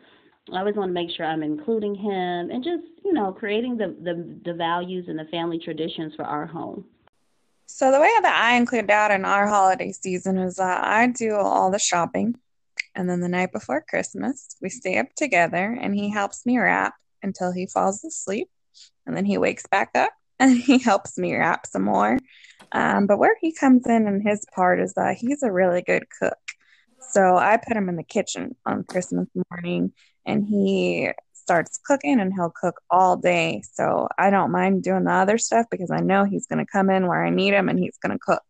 I 0.52 0.58
always 0.58 0.76
want 0.76 0.90
to 0.90 0.92
make 0.92 1.08
sure 1.16 1.24
I'm 1.24 1.42
including 1.42 1.94
him 1.94 2.50
and 2.50 2.62
just, 2.62 2.84
you 3.04 3.14
know, 3.14 3.32
creating 3.32 3.78
the, 3.78 3.96
the, 4.02 4.38
the 4.44 4.54
values 4.54 5.06
and 5.08 5.18
the 5.18 5.24
family 5.26 5.58
traditions 5.58 6.14
for 6.14 6.24
our 6.24 6.46
home. 6.46 6.84
So 7.66 7.90
the 7.90 8.00
way 8.00 8.10
that 8.20 8.40
I 8.42 8.56
include 8.56 8.88
dad 8.88 9.10
in 9.10 9.24
our 9.24 9.46
holiday 9.46 9.92
season 9.92 10.36
is 10.36 10.56
that 10.56 10.84
I 10.84 11.06
do 11.06 11.34
all 11.34 11.70
the 11.70 11.78
shopping. 11.78 12.34
And 12.94 13.08
then 13.08 13.20
the 13.20 13.28
night 13.28 13.52
before 13.52 13.80
Christmas, 13.88 14.54
we 14.60 14.68
stay 14.68 14.98
up 14.98 15.14
together 15.16 15.78
and 15.80 15.94
he 15.94 16.10
helps 16.10 16.44
me 16.44 16.58
wrap 16.58 16.94
until 17.22 17.52
he 17.52 17.66
falls 17.66 18.04
asleep. 18.04 18.50
And 19.06 19.16
then 19.16 19.24
he 19.24 19.38
wakes 19.38 19.66
back 19.66 19.90
up 19.94 20.12
and 20.42 20.58
he 20.58 20.78
helps 20.78 21.16
me 21.16 21.34
wrap 21.34 21.66
some 21.66 21.82
more. 21.82 22.18
Um, 22.72 23.06
but 23.06 23.18
where 23.18 23.36
he 23.40 23.52
comes 23.52 23.86
in 23.86 24.06
and 24.06 24.26
his 24.26 24.44
part 24.54 24.80
is 24.80 24.94
that 24.94 25.16
he's 25.16 25.42
a 25.42 25.52
really 25.52 25.82
good 25.82 26.04
cook. 26.20 26.38
So 27.10 27.36
I 27.36 27.56
put 27.56 27.76
him 27.76 27.88
in 27.88 27.96
the 27.96 28.02
kitchen 28.02 28.56
on 28.64 28.84
Christmas 28.84 29.28
morning 29.50 29.92
and 30.24 30.46
he 30.46 31.10
starts 31.32 31.78
cooking 31.84 32.20
and 32.20 32.32
he'll 32.32 32.52
cook 32.54 32.80
all 32.90 33.16
day. 33.16 33.62
So 33.72 34.08
I 34.18 34.30
don't 34.30 34.52
mind 34.52 34.82
doing 34.82 35.04
the 35.04 35.12
other 35.12 35.38
stuff 35.38 35.66
because 35.70 35.90
I 35.90 36.00
know 36.00 36.24
he's 36.24 36.46
going 36.46 36.64
to 36.64 36.70
come 36.70 36.88
in 36.88 37.06
where 37.06 37.24
I 37.24 37.30
need 37.30 37.52
him 37.52 37.68
and 37.68 37.78
he's 37.78 37.98
going 37.98 38.16
to 38.16 38.18
cook. 38.18 38.42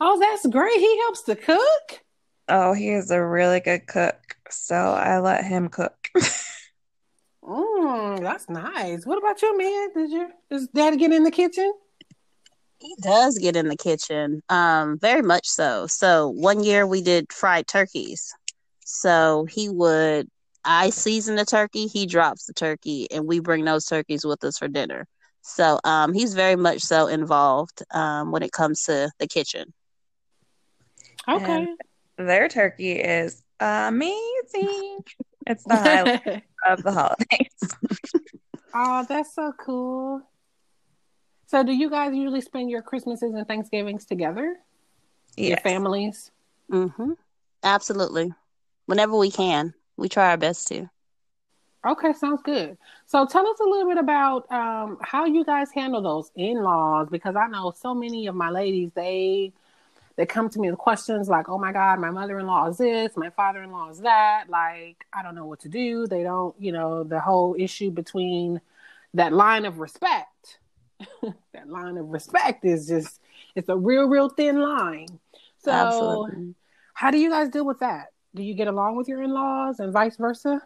Oh, 0.00 0.18
that's 0.20 0.46
great. 0.46 0.78
He 0.78 0.98
helps 1.00 1.22
to 1.22 1.36
cook. 1.36 2.04
Oh, 2.48 2.74
he 2.74 2.90
is 2.90 3.10
a 3.10 3.24
really 3.24 3.60
good 3.60 3.86
cook. 3.86 4.36
So 4.50 4.76
I 4.76 5.18
let 5.20 5.44
him 5.44 5.68
cook. 5.68 6.10
Mm, 7.94 8.22
that's 8.22 8.48
nice. 8.48 9.06
What 9.06 9.18
about 9.18 9.40
your 9.40 9.56
man? 9.56 9.92
Did 9.94 10.10
you 10.10 10.28
does 10.50 10.66
dad 10.68 10.98
get 10.98 11.12
in 11.12 11.22
the 11.22 11.30
kitchen? 11.30 11.72
He 12.80 12.96
does 13.00 13.38
get 13.38 13.54
in 13.54 13.68
the 13.68 13.76
kitchen, 13.76 14.42
um, 14.48 14.98
very 14.98 15.22
much 15.22 15.46
so. 15.46 15.86
So 15.86 16.28
one 16.28 16.64
year 16.64 16.86
we 16.86 17.02
did 17.02 17.32
fried 17.32 17.68
turkeys. 17.68 18.34
So 18.84 19.46
he 19.48 19.68
would, 19.68 20.28
I 20.64 20.90
season 20.90 21.36
the 21.36 21.44
turkey, 21.44 21.86
he 21.86 22.04
drops 22.04 22.46
the 22.46 22.52
turkey, 22.52 23.06
and 23.12 23.26
we 23.26 23.38
bring 23.38 23.64
those 23.64 23.86
turkeys 23.86 24.24
with 24.24 24.42
us 24.42 24.58
for 24.58 24.66
dinner. 24.66 25.06
So 25.42 25.78
um, 25.84 26.12
he's 26.12 26.34
very 26.34 26.56
much 26.56 26.80
so 26.80 27.06
involved 27.06 27.82
um, 27.92 28.32
when 28.32 28.42
it 28.42 28.50
comes 28.52 28.82
to 28.84 29.10
the 29.20 29.28
kitchen. 29.28 29.72
Okay. 31.28 31.68
And 32.18 32.28
their 32.28 32.48
turkey 32.48 32.92
is 32.92 33.42
amazing. 33.60 35.04
It's 35.46 35.64
the 35.64 35.76
highlight 35.76 36.42
of 36.68 36.82
the 36.82 36.92
holidays. 36.92 37.76
oh, 38.74 39.04
that's 39.08 39.34
so 39.34 39.52
cool. 39.58 40.22
So, 41.46 41.62
do 41.62 41.72
you 41.72 41.90
guys 41.90 42.14
usually 42.14 42.40
spend 42.40 42.70
your 42.70 42.82
Christmases 42.82 43.34
and 43.34 43.46
Thanksgivings 43.46 44.04
together? 44.04 44.56
Your 45.44 45.56
Yes. 45.56 45.62
families? 45.62 46.30
hmm 46.70 47.12
Absolutely. 47.62 48.32
Whenever 48.86 49.16
we 49.16 49.30
can, 49.30 49.74
we 49.96 50.08
try 50.08 50.30
our 50.30 50.36
best 50.36 50.68
to. 50.68 50.88
Okay, 51.86 52.12
sounds 52.12 52.42
good. 52.42 52.76
So, 53.06 53.26
tell 53.26 53.46
us 53.46 53.60
a 53.60 53.64
little 53.64 53.88
bit 53.88 53.98
about 53.98 54.50
um, 54.50 54.98
how 55.02 55.24
you 55.26 55.44
guys 55.44 55.70
handle 55.72 56.02
those 56.02 56.30
in 56.34 56.62
laws 56.62 57.08
because 57.10 57.36
I 57.36 57.46
know 57.48 57.72
so 57.72 57.94
many 57.94 58.26
of 58.26 58.34
my 58.34 58.50
ladies, 58.50 58.90
they 58.94 59.52
they 60.16 60.26
come 60.26 60.48
to 60.50 60.60
me 60.60 60.70
with 60.70 60.78
questions 60.78 61.28
like, 61.28 61.48
"Oh 61.48 61.58
my 61.58 61.72
God, 61.72 61.98
my 61.98 62.10
mother-in-law 62.10 62.68
is 62.68 62.78
this, 62.78 63.16
my 63.16 63.30
father-in-law 63.30 63.90
is 63.90 64.00
that." 64.00 64.44
Like, 64.48 65.04
I 65.12 65.22
don't 65.22 65.34
know 65.34 65.46
what 65.46 65.60
to 65.60 65.68
do. 65.68 66.06
They 66.06 66.22
don't, 66.22 66.54
you 66.58 66.72
know, 66.72 67.04
the 67.04 67.20
whole 67.20 67.56
issue 67.58 67.90
between 67.90 68.60
that 69.14 69.32
line 69.32 69.64
of 69.64 69.78
respect. 69.78 70.58
that 71.22 71.68
line 71.68 71.96
of 71.96 72.08
respect 72.08 72.64
is 72.64 72.86
just 72.86 73.20
it's 73.54 73.68
a 73.68 73.76
real, 73.76 74.06
real 74.06 74.28
thin 74.28 74.60
line. 74.60 75.08
So, 75.58 75.70
Absolutely. 75.70 76.54
how 76.92 77.10
do 77.10 77.18
you 77.18 77.30
guys 77.30 77.48
deal 77.48 77.64
with 77.64 77.80
that? 77.80 78.08
Do 78.34 78.42
you 78.42 78.54
get 78.54 78.68
along 78.68 78.96
with 78.96 79.08
your 79.08 79.22
in-laws 79.22 79.80
and 79.80 79.92
vice 79.92 80.16
versa? 80.16 80.60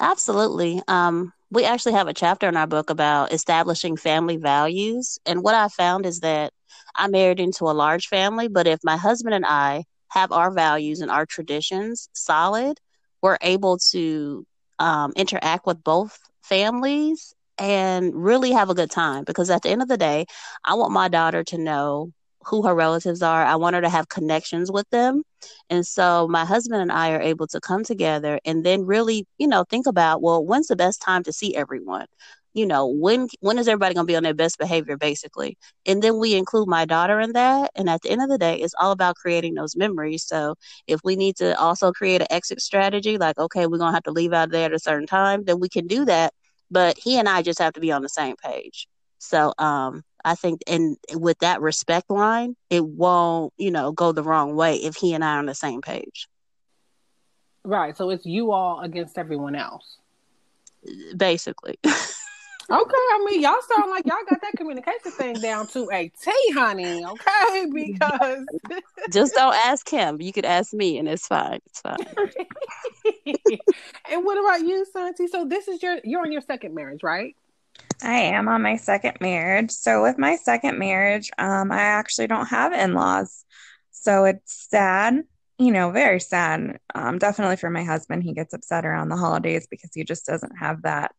Absolutely. 0.00 0.80
Um, 0.86 1.32
we 1.50 1.64
actually 1.64 1.92
have 1.94 2.08
a 2.08 2.14
chapter 2.14 2.48
in 2.48 2.56
our 2.56 2.66
book 2.66 2.90
about 2.90 3.32
establishing 3.32 3.96
family 3.96 4.36
values. 4.36 5.18
And 5.24 5.42
what 5.42 5.54
I 5.54 5.68
found 5.68 6.06
is 6.06 6.20
that 6.20 6.52
I 6.94 7.08
married 7.08 7.40
into 7.40 7.64
a 7.64 7.72
large 7.72 8.08
family, 8.08 8.48
but 8.48 8.66
if 8.66 8.80
my 8.84 8.96
husband 8.96 9.34
and 9.34 9.46
I 9.46 9.84
have 10.08 10.32
our 10.32 10.50
values 10.50 11.00
and 11.00 11.10
our 11.10 11.26
traditions 11.26 12.08
solid, 12.12 12.78
we're 13.22 13.38
able 13.40 13.78
to 13.90 14.46
um, 14.78 15.12
interact 15.16 15.66
with 15.66 15.82
both 15.82 16.18
families 16.42 17.34
and 17.58 18.14
really 18.14 18.52
have 18.52 18.70
a 18.70 18.74
good 18.74 18.90
time. 18.90 19.24
Because 19.24 19.50
at 19.50 19.62
the 19.62 19.70
end 19.70 19.82
of 19.82 19.88
the 19.88 19.96
day, 19.96 20.26
I 20.64 20.74
want 20.74 20.92
my 20.92 21.08
daughter 21.08 21.44
to 21.44 21.58
know 21.58 22.12
who 22.48 22.66
her 22.66 22.74
relatives 22.74 23.22
are. 23.22 23.44
I 23.44 23.56
want 23.56 23.76
her 23.76 23.82
to 23.82 23.88
have 23.90 24.08
connections 24.08 24.70
with 24.72 24.88
them. 24.90 25.22
And 25.70 25.86
so 25.86 26.28
my 26.28 26.44
husband 26.44 26.82
and 26.82 26.92
I 26.92 27.12
are 27.12 27.20
able 27.20 27.46
to 27.48 27.60
come 27.60 27.84
together 27.84 28.40
and 28.44 28.64
then 28.64 28.86
really, 28.86 29.26
you 29.38 29.46
know, 29.48 29.64
think 29.68 29.86
about, 29.86 30.22
well, 30.22 30.44
when's 30.44 30.68
the 30.68 30.76
best 30.76 31.02
time 31.02 31.22
to 31.24 31.32
see 31.32 31.54
everyone? 31.54 32.06
You 32.54 32.66
know, 32.66 32.86
when 32.88 33.28
when 33.40 33.58
is 33.58 33.68
everybody 33.68 33.94
going 33.94 34.06
to 34.06 34.10
be 34.10 34.16
on 34.16 34.22
their 34.24 34.34
best 34.34 34.58
behavior 34.58 34.96
basically? 34.96 35.56
And 35.86 36.02
then 36.02 36.18
we 36.18 36.34
include 36.34 36.68
my 36.68 36.84
daughter 36.86 37.20
in 37.20 37.32
that, 37.34 37.70
and 37.76 37.88
at 37.88 38.02
the 38.02 38.10
end 38.10 38.22
of 38.22 38.28
the 38.30 38.38
day, 38.38 38.56
it's 38.56 38.74
all 38.80 38.90
about 38.90 39.16
creating 39.16 39.54
those 39.54 39.76
memories. 39.76 40.24
So, 40.24 40.56
if 40.86 41.00
we 41.04 41.14
need 41.14 41.36
to 41.36 41.56
also 41.60 41.92
create 41.92 42.20
an 42.22 42.26
exit 42.30 42.60
strategy 42.60 43.18
like, 43.18 43.38
okay, 43.38 43.66
we're 43.66 43.78
going 43.78 43.90
to 43.92 43.94
have 43.94 44.02
to 44.04 44.10
leave 44.12 44.32
out 44.32 44.50
there 44.50 44.66
at 44.66 44.72
a 44.74 44.78
certain 44.80 45.06
time, 45.06 45.44
then 45.44 45.60
we 45.60 45.68
can 45.68 45.86
do 45.86 46.04
that, 46.06 46.32
but 46.70 46.98
he 46.98 47.18
and 47.18 47.28
I 47.28 47.42
just 47.42 47.60
have 47.60 47.74
to 47.74 47.80
be 47.80 47.92
on 47.92 48.02
the 48.02 48.08
same 48.08 48.34
page. 48.36 48.88
So, 49.18 49.52
um 49.58 50.02
I 50.24 50.34
think 50.34 50.62
and 50.66 50.96
with 51.14 51.38
that 51.40 51.60
respect 51.60 52.10
line, 52.10 52.56
it 52.70 52.84
won't, 52.84 53.52
you 53.56 53.70
know, 53.70 53.92
go 53.92 54.12
the 54.12 54.22
wrong 54.22 54.54
way 54.54 54.76
if 54.76 54.96
he 54.96 55.14
and 55.14 55.24
I 55.24 55.34
are 55.34 55.38
on 55.38 55.46
the 55.46 55.54
same 55.54 55.80
page. 55.80 56.28
Right. 57.64 57.96
So 57.96 58.10
it's 58.10 58.26
you 58.26 58.52
all 58.52 58.80
against 58.80 59.18
everyone 59.18 59.54
else. 59.54 59.98
Basically. 61.16 61.78
Okay, 62.70 62.90
I 62.90 63.24
mean, 63.24 63.40
y'all 63.40 63.56
sound 63.62 63.90
like 63.90 64.04
y'all 64.04 64.16
got 64.28 64.42
that 64.42 64.52
communication 64.54 65.10
thing 65.12 65.34
down 65.36 65.68
to 65.68 65.88
a 65.90 66.12
T, 66.22 66.30
honey. 66.52 67.02
Okay, 67.02 67.66
because 67.74 68.44
just 69.10 69.34
don't 69.34 69.54
ask 69.54 69.88
him. 69.88 70.20
You 70.20 70.34
could 70.34 70.44
ask 70.44 70.74
me, 70.74 70.98
and 70.98 71.08
it's 71.08 71.26
fine. 71.26 71.60
It's 71.64 71.80
fine. 71.80 71.96
and 74.10 74.22
what 74.22 74.38
about 74.38 74.68
you, 74.68 74.84
Sante? 74.92 75.28
So 75.28 75.46
this 75.46 75.66
is 75.66 75.82
your 75.82 75.98
you're 76.04 76.20
on 76.20 76.30
your 76.30 76.42
second 76.42 76.74
marriage, 76.74 77.02
right? 77.02 77.34
I 78.02 78.18
am 78.18 78.48
on 78.48 78.62
my 78.62 78.76
second 78.76 79.18
marriage. 79.20 79.70
So 79.70 80.02
with 80.02 80.18
my 80.18 80.36
second 80.36 80.78
marriage, 80.78 81.30
um, 81.38 81.72
I 81.72 81.80
actually 81.80 82.28
don't 82.28 82.46
have 82.46 82.72
in-laws. 82.72 83.44
So 83.90 84.24
it's 84.24 84.68
sad, 84.70 85.24
you 85.58 85.72
know, 85.72 85.90
very 85.90 86.20
sad. 86.20 86.78
Um, 86.94 87.18
definitely 87.18 87.56
for 87.56 87.70
my 87.70 87.82
husband, 87.84 88.22
he 88.22 88.34
gets 88.34 88.54
upset 88.54 88.84
around 88.86 89.08
the 89.08 89.16
holidays 89.16 89.66
because 89.68 89.90
he 89.94 90.04
just 90.04 90.26
doesn't 90.26 90.56
have 90.58 90.82
that 90.82 91.12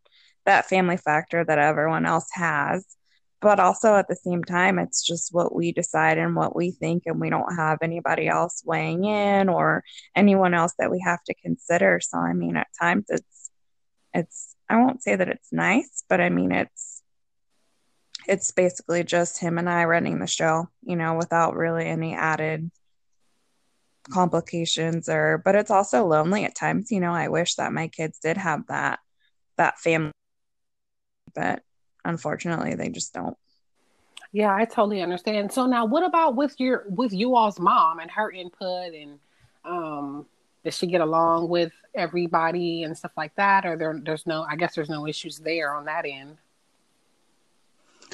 that 0.45 0.67
family 0.67 0.98
factor 0.98 1.43
that 1.43 1.59
everyone 1.59 2.05
else 2.05 2.27
has. 2.31 2.86
But 3.41 3.59
also 3.59 3.95
at 3.95 4.07
the 4.07 4.15
same 4.15 4.43
time, 4.43 4.79
it's 4.79 5.05
just 5.05 5.33
what 5.33 5.53
we 5.55 5.71
decide 5.71 6.17
and 6.17 6.36
what 6.36 6.55
we 6.55 6.71
think, 6.71 7.03
and 7.05 7.19
we 7.19 7.29
don't 7.29 7.55
have 7.55 7.79
anybody 7.81 8.27
else 8.27 8.63
weighing 8.65 9.05
in 9.05 9.50
or 9.50 9.83
anyone 10.15 10.53
else 10.53 10.74
that 10.79 10.91
we 10.91 11.01
have 11.05 11.24
to 11.25 11.33
consider. 11.36 12.00
So 12.01 12.17
I 12.17 12.33
mean, 12.33 12.57
at 12.57 12.67
times 12.79 13.05
it's 13.09 13.50
it's 14.13 14.55
I 14.69 14.77
won't 14.77 15.01
say 15.01 15.15
that 15.15 15.27
it's 15.29 15.51
nice, 15.51 16.03
but 16.07 16.21
I 16.21 16.29
mean 16.29 16.51
it's 16.51 17.01
it's 18.27 18.51
basically 18.51 19.03
just 19.03 19.39
him 19.39 19.57
and 19.57 19.69
I 19.69 19.85
running 19.85 20.19
the 20.19 20.27
show, 20.27 20.67
you 20.83 20.95
know, 20.95 21.15
without 21.15 21.55
really 21.55 21.85
any 21.85 22.13
added 22.13 22.69
complications 24.11 25.09
or 25.09 25.41
but 25.43 25.55
it's 25.55 25.71
also 25.71 26.05
lonely 26.05 26.45
at 26.45 26.55
times, 26.55 26.91
you 26.91 26.99
know, 26.99 27.13
I 27.13 27.29
wish 27.29 27.55
that 27.55 27.73
my 27.73 27.88
kids 27.88 28.19
did 28.19 28.38
have 28.38 28.67
that 28.67 28.99
that 29.57 29.79
family 29.79 30.11
but 31.33 31.63
unfortunately 32.05 32.75
they 32.75 32.89
just 32.89 33.13
don't. 33.13 33.38
Yeah, 34.31 34.53
I 34.53 34.65
totally 34.65 35.01
understand. 35.01 35.51
So 35.51 35.65
now 35.65 35.85
what 35.85 36.03
about 36.03 36.35
with 36.35 36.59
your 36.59 36.85
with 36.88 37.13
you 37.13 37.35
all's 37.35 37.59
mom 37.59 37.99
and 37.99 38.11
her 38.11 38.31
input 38.31 38.93
and 38.93 39.19
um 39.65 40.25
does 40.63 40.77
she 40.77 40.88
get 40.88 41.01
along 41.01 41.49
with 41.49 41.71
everybody 41.99 42.83
and 42.83 42.97
stuff 42.97 43.11
like 43.17 43.35
that 43.35 43.65
or 43.65 43.77
there 43.77 43.99
there's 44.03 44.25
no 44.25 44.45
I 44.49 44.55
guess 44.55 44.75
there's 44.75 44.89
no 44.89 45.07
issues 45.07 45.37
there 45.37 45.73
on 45.73 45.85
that 45.85 46.05
end. 46.05 46.37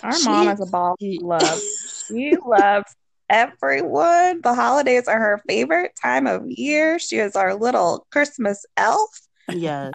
Our 0.03 0.17
she, 0.17 0.25
mom 0.25 0.49
is 0.49 0.59
a 0.59 0.65
ball 0.65 0.95
of 1.01 1.21
love. 1.21 1.61
she 2.07 2.35
loves 2.45 2.95
everyone. 3.29 4.41
The 4.41 4.53
holidays 4.53 5.07
are 5.07 5.19
her 5.19 5.41
favorite 5.47 5.91
time 6.01 6.27
of 6.27 6.43
year. 6.47 6.99
She 6.99 7.17
is 7.17 7.35
our 7.35 7.55
little 7.55 8.05
Christmas 8.11 8.65
elf. 8.77 9.09
Yes. 9.49 9.93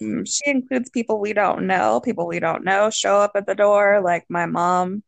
Um, 0.00 0.24
she 0.24 0.42
includes 0.46 0.90
people 0.90 1.20
we 1.20 1.32
don't 1.32 1.66
know. 1.66 2.00
People 2.00 2.26
we 2.26 2.40
don't 2.40 2.64
know 2.64 2.90
show 2.90 3.16
up 3.16 3.32
at 3.34 3.46
the 3.46 3.54
door. 3.54 4.00
Like 4.02 4.24
my 4.28 4.46
mom 4.46 5.02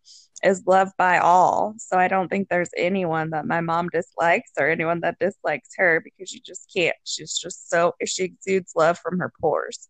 is 0.44 0.62
loved 0.66 0.92
by 0.98 1.18
all. 1.18 1.74
So 1.78 1.96
I 1.96 2.08
don't 2.08 2.28
think 2.28 2.48
there's 2.48 2.70
anyone 2.76 3.30
that 3.30 3.46
my 3.46 3.60
mom 3.60 3.88
dislikes 3.88 4.52
or 4.58 4.68
anyone 4.68 5.00
that 5.00 5.18
dislikes 5.18 5.70
her 5.76 6.02
because 6.04 6.32
you 6.32 6.40
just 6.44 6.70
can't. 6.74 6.96
She's 7.04 7.36
just 7.36 7.70
so 7.70 7.94
she 8.04 8.24
exudes 8.24 8.72
love 8.76 8.98
from 8.98 9.18
her 9.18 9.32
pores. 9.40 9.88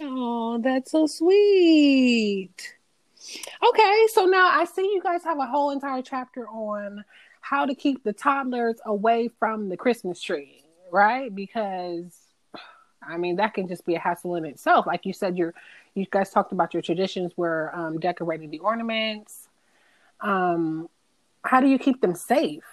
Oh, 0.00 0.58
that's 0.62 0.92
so 0.92 1.06
sweet. 1.06 2.76
Okay, 3.66 4.06
so 4.12 4.24
now 4.24 4.48
I 4.50 4.64
see 4.64 4.82
you 4.82 5.00
guys 5.02 5.24
have 5.24 5.38
a 5.38 5.46
whole 5.46 5.70
entire 5.70 6.02
chapter 6.02 6.48
on 6.48 7.04
how 7.40 7.66
to 7.66 7.74
keep 7.74 8.04
the 8.04 8.12
toddlers 8.12 8.80
away 8.86 9.28
from 9.38 9.68
the 9.68 9.76
Christmas 9.76 10.22
tree, 10.22 10.64
right? 10.90 11.34
Because 11.34 12.16
I 13.02 13.16
mean, 13.16 13.36
that 13.36 13.54
can 13.54 13.66
just 13.66 13.86
be 13.86 13.94
a 13.94 13.98
hassle 13.98 14.36
in 14.36 14.44
itself. 14.44 14.86
Like 14.86 15.06
you 15.06 15.12
said, 15.12 15.36
you're 15.36 15.54
you 15.94 16.06
guys 16.10 16.30
talked 16.30 16.52
about 16.52 16.74
your 16.74 16.82
traditions 16.82 17.32
were 17.36 17.70
um, 17.74 17.98
decorating 17.98 18.50
the 18.50 18.58
ornaments. 18.60 19.48
Um, 20.20 20.88
how 21.42 21.60
do 21.60 21.66
you 21.66 21.78
keep 21.78 22.00
them 22.00 22.14
safe? 22.14 22.64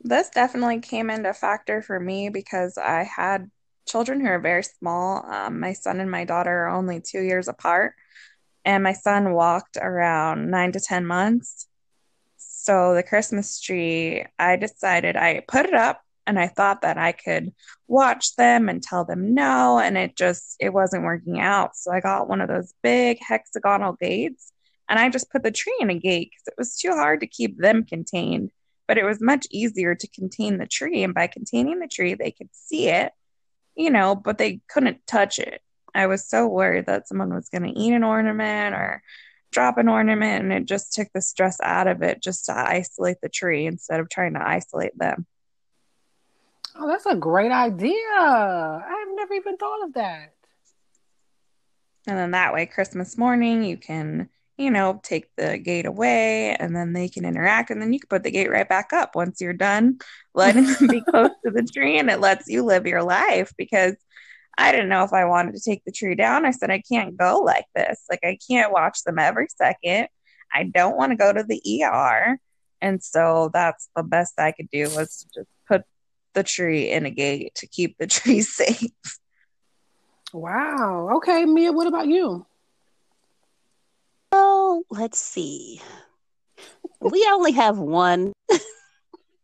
This 0.00 0.28
definitely 0.28 0.80
came 0.80 1.10
into 1.10 1.32
factor 1.32 1.80
for 1.80 1.98
me 1.98 2.28
because 2.28 2.76
I 2.76 3.04
had 3.04 3.50
children 3.86 4.20
who 4.20 4.26
are 4.26 4.38
very 4.38 4.62
small. 4.62 5.24
Um, 5.26 5.60
my 5.60 5.72
son 5.72 6.00
and 6.00 6.10
my 6.10 6.24
daughter 6.24 6.64
are 6.64 6.68
only 6.68 7.00
two 7.00 7.20
years 7.20 7.48
apart, 7.48 7.94
and 8.64 8.82
my 8.82 8.92
son 8.92 9.32
walked 9.32 9.78
around 9.80 10.50
nine 10.50 10.72
to 10.72 10.80
10 10.80 11.06
months. 11.06 11.66
So 12.36 12.94
the 12.94 13.02
Christmas 13.02 13.60
tree, 13.60 14.24
I 14.38 14.56
decided 14.56 15.16
I 15.16 15.42
put 15.46 15.66
it 15.66 15.74
up 15.74 16.02
and 16.26 16.38
I 16.38 16.48
thought 16.48 16.82
that 16.82 16.98
I 16.98 17.12
could 17.12 17.52
watch 17.86 18.36
them 18.36 18.68
and 18.68 18.82
tell 18.82 19.04
them 19.04 19.34
no 19.34 19.78
and 19.78 19.96
it 19.96 20.16
just 20.16 20.56
it 20.60 20.72
wasn't 20.72 21.04
working 21.04 21.40
out. 21.40 21.76
So 21.76 21.92
I 21.92 22.00
got 22.00 22.28
one 22.28 22.40
of 22.40 22.48
those 22.48 22.72
big 22.82 23.18
hexagonal 23.20 23.94
gates 23.94 24.52
and 24.88 24.98
I 24.98 25.08
just 25.08 25.30
put 25.30 25.42
the 25.42 25.50
tree 25.50 25.76
in 25.80 25.90
a 25.90 25.98
gate 25.98 26.32
cuz 26.32 26.48
it 26.48 26.54
was 26.58 26.76
too 26.76 26.92
hard 26.92 27.20
to 27.20 27.26
keep 27.26 27.58
them 27.58 27.84
contained, 27.84 28.50
but 28.88 28.98
it 28.98 29.04
was 29.04 29.20
much 29.20 29.46
easier 29.50 29.94
to 29.94 30.08
contain 30.08 30.58
the 30.58 30.66
tree 30.66 31.02
and 31.02 31.14
by 31.14 31.26
containing 31.26 31.78
the 31.78 31.88
tree 31.88 32.14
they 32.14 32.30
could 32.30 32.50
see 32.52 32.88
it, 32.88 33.12
you 33.74 33.90
know, 33.90 34.14
but 34.14 34.38
they 34.38 34.60
couldn't 34.68 35.06
touch 35.06 35.38
it. 35.38 35.60
I 35.94 36.06
was 36.06 36.28
so 36.28 36.46
worried 36.48 36.86
that 36.86 37.06
someone 37.08 37.32
was 37.32 37.48
going 37.48 37.62
to 37.62 37.78
eat 37.78 37.92
an 37.92 38.02
ornament 38.02 38.74
or 38.74 39.02
drop 39.52 39.78
an 39.78 39.88
ornament 39.88 40.42
and 40.42 40.52
it 40.52 40.64
just 40.64 40.92
took 40.92 41.08
the 41.14 41.22
stress 41.22 41.58
out 41.62 41.86
of 41.86 42.02
it 42.02 42.20
just 42.20 42.46
to 42.46 42.52
isolate 42.52 43.18
the 43.22 43.28
tree 43.28 43.66
instead 43.66 44.00
of 44.00 44.08
trying 44.08 44.34
to 44.34 44.46
isolate 44.46 44.98
them. 44.98 45.26
Oh, 46.76 46.88
that's 46.88 47.06
a 47.06 47.14
great 47.14 47.52
idea. 47.52 47.94
I've 48.16 49.14
never 49.14 49.34
even 49.34 49.56
thought 49.56 49.84
of 49.84 49.94
that. 49.94 50.34
And 52.06 52.18
then 52.18 52.32
that 52.32 52.52
way, 52.52 52.66
Christmas 52.66 53.16
morning, 53.16 53.62
you 53.62 53.76
can, 53.76 54.28
you 54.58 54.70
know, 54.70 55.00
take 55.02 55.34
the 55.36 55.56
gate 55.56 55.86
away 55.86 56.54
and 56.56 56.74
then 56.74 56.92
they 56.92 57.08
can 57.08 57.24
interact. 57.24 57.70
And 57.70 57.80
then 57.80 57.92
you 57.92 58.00
can 58.00 58.08
put 58.08 58.24
the 58.24 58.30
gate 58.30 58.50
right 58.50 58.68
back 58.68 58.92
up 58.92 59.14
once 59.14 59.40
you're 59.40 59.52
done 59.52 59.98
letting 60.34 60.66
them 60.66 60.88
be 60.88 61.00
close 61.08 61.30
to 61.44 61.50
the 61.50 61.62
tree 61.62 61.98
and 61.98 62.10
it 62.10 62.20
lets 62.20 62.48
you 62.48 62.64
live 62.64 62.86
your 62.86 63.02
life 63.02 63.52
because 63.56 63.94
I 64.58 64.72
didn't 64.72 64.88
know 64.88 65.04
if 65.04 65.12
I 65.12 65.24
wanted 65.24 65.54
to 65.54 65.60
take 65.60 65.84
the 65.84 65.92
tree 65.92 66.14
down. 66.14 66.44
I 66.44 66.50
said, 66.50 66.70
I 66.70 66.82
can't 66.82 67.16
go 67.16 67.40
like 67.40 67.66
this. 67.74 68.04
Like, 68.10 68.20
I 68.22 68.38
can't 68.48 68.72
watch 68.72 69.02
them 69.04 69.18
every 69.18 69.46
second. 69.48 70.08
I 70.52 70.64
don't 70.64 70.96
want 70.96 71.12
to 71.12 71.16
go 71.16 71.32
to 71.32 71.42
the 71.42 71.82
ER. 71.84 72.38
And 72.80 73.02
so 73.02 73.50
that's 73.52 73.88
the 73.96 74.02
best 74.02 74.38
I 74.38 74.52
could 74.52 74.68
do 74.70 74.84
was 74.90 75.20
to 75.20 75.40
just 75.40 75.53
the 76.34 76.42
tree 76.42 76.90
in 76.90 77.06
a 77.06 77.10
gate 77.10 77.54
to 77.56 77.66
keep 77.66 77.96
the 77.98 78.06
tree 78.08 78.42
safe. 78.42 78.90
Wow. 80.32 81.10
Okay, 81.16 81.44
Mia, 81.44 81.72
what 81.72 81.86
about 81.86 82.08
you? 82.08 82.44
Well, 84.32 84.82
let's 84.90 85.20
see. 85.20 85.80
we 87.00 87.24
only 87.30 87.52
have 87.52 87.78
one. 87.78 88.32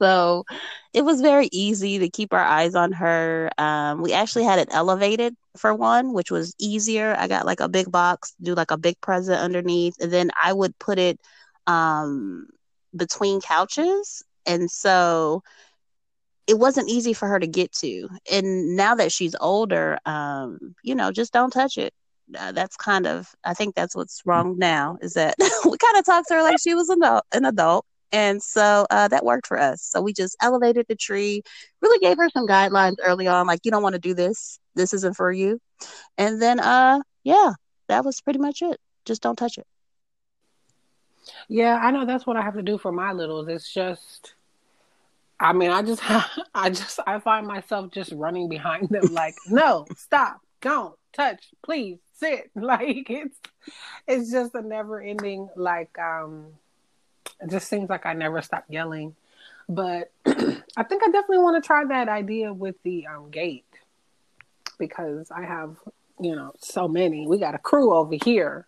so 0.02 0.44
it 0.92 1.04
was 1.04 1.20
very 1.20 1.48
easy 1.52 2.00
to 2.00 2.08
keep 2.08 2.32
our 2.32 2.44
eyes 2.44 2.74
on 2.74 2.90
her. 2.92 3.50
Um, 3.56 4.02
we 4.02 4.12
actually 4.12 4.44
had 4.44 4.58
it 4.58 4.68
elevated 4.72 5.36
for 5.56 5.72
one, 5.74 6.12
which 6.12 6.32
was 6.32 6.54
easier. 6.58 7.14
I 7.16 7.28
got 7.28 7.46
like 7.46 7.60
a 7.60 7.68
big 7.68 7.90
box, 7.92 8.34
do 8.42 8.54
like 8.54 8.72
a 8.72 8.76
big 8.76 9.00
present 9.00 9.40
underneath, 9.40 9.94
and 10.00 10.12
then 10.12 10.32
I 10.42 10.52
would 10.52 10.76
put 10.80 10.98
it 10.98 11.20
um, 11.68 12.48
between 12.96 13.40
couches. 13.40 14.24
And 14.44 14.68
so 14.68 15.44
it 16.46 16.58
wasn't 16.58 16.88
easy 16.88 17.12
for 17.12 17.28
her 17.28 17.38
to 17.38 17.46
get 17.46 17.72
to. 17.72 18.08
And 18.30 18.76
now 18.76 18.94
that 18.96 19.12
she's 19.12 19.34
older, 19.40 19.98
um, 20.06 20.74
you 20.82 20.94
know, 20.94 21.12
just 21.12 21.32
don't 21.32 21.50
touch 21.50 21.78
it. 21.78 21.92
Uh, 22.38 22.52
that's 22.52 22.76
kind 22.76 23.06
of, 23.06 23.28
I 23.44 23.54
think 23.54 23.74
that's 23.74 23.96
what's 23.96 24.22
wrong 24.24 24.56
now 24.58 24.98
is 25.02 25.14
that 25.14 25.34
we 25.64 25.76
kind 25.78 25.98
of 25.98 26.04
talked 26.04 26.28
to 26.28 26.34
her 26.34 26.42
like 26.42 26.60
she 26.60 26.74
was 26.74 26.88
an 26.88 27.02
adult, 27.02 27.24
an 27.32 27.44
adult. 27.44 27.84
And 28.12 28.42
so 28.42 28.86
uh, 28.90 29.08
that 29.08 29.24
worked 29.24 29.46
for 29.46 29.58
us. 29.58 29.82
So 29.82 30.00
we 30.00 30.12
just 30.12 30.36
elevated 30.42 30.86
the 30.88 30.96
tree, 30.96 31.42
really 31.80 31.98
gave 32.00 32.16
her 32.16 32.28
some 32.30 32.46
guidelines 32.46 32.96
early 33.04 33.28
on, 33.28 33.46
like, 33.46 33.60
you 33.62 33.70
don't 33.70 33.82
want 33.82 33.94
to 33.94 34.00
do 34.00 34.14
this. 34.14 34.58
This 34.74 34.92
isn't 34.94 35.16
for 35.16 35.30
you. 35.30 35.60
And 36.18 36.42
then, 36.42 36.58
uh, 36.58 37.00
yeah, 37.22 37.52
that 37.88 38.04
was 38.04 38.20
pretty 38.20 38.40
much 38.40 38.62
it. 38.62 38.78
Just 39.04 39.22
don't 39.22 39.36
touch 39.36 39.58
it. 39.58 39.66
Yeah, 41.48 41.76
I 41.76 41.90
know 41.90 42.04
that's 42.04 42.26
what 42.26 42.36
I 42.36 42.42
have 42.42 42.54
to 42.54 42.62
do 42.62 42.78
for 42.78 42.90
my 42.90 43.12
littles. 43.12 43.48
It's 43.48 43.72
just, 43.72 44.34
I 45.40 45.54
mean, 45.54 45.70
I 45.70 45.82
just, 45.82 46.02
I 46.54 46.70
just, 46.70 47.00
I 47.06 47.18
find 47.18 47.46
myself 47.46 47.90
just 47.90 48.12
running 48.12 48.48
behind 48.48 48.90
them, 48.90 49.12
like, 49.12 49.34
no, 49.48 49.86
stop, 49.96 50.40
don't 50.60 50.94
touch, 51.12 51.48
please 51.62 51.98
sit. 52.14 52.50
Like 52.54 53.08
it's, 53.08 53.38
it's 54.06 54.30
just 54.30 54.54
a 54.54 54.60
never 54.60 55.00
ending. 55.00 55.48
Like, 55.56 55.98
um, 55.98 56.48
it 57.40 57.50
just 57.50 57.68
seems 57.68 57.88
like 57.88 58.04
I 58.04 58.12
never 58.12 58.42
stop 58.42 58.64
yelling. 58.68 59.16
But 59.68 60.10
I 60.26 60.82
think 60.82 61.02
I 61.02 61.10
definitely 61.10 61.38
want 61.38 61.62
to 61.62 61.66
try 61.66 61.84
that 61.86 62.08
idea 62.08 62.52
with 62.52 62.76
the 62.82 63.06
um, 63.06 63.30
gate 63.30 63.64
because 64.78 65.30
I 65.30 65.42
have, 65.42 65.76
you 66.20 66.34
know, 66.36 66.52
so 66.58 66.88
many. 66.88 67.26
We 67.26 67.38
got 67.38 67.54
a 67.54 67.58
crew 67.58 67.94
over 67.94 68.16
here 68.22 68.66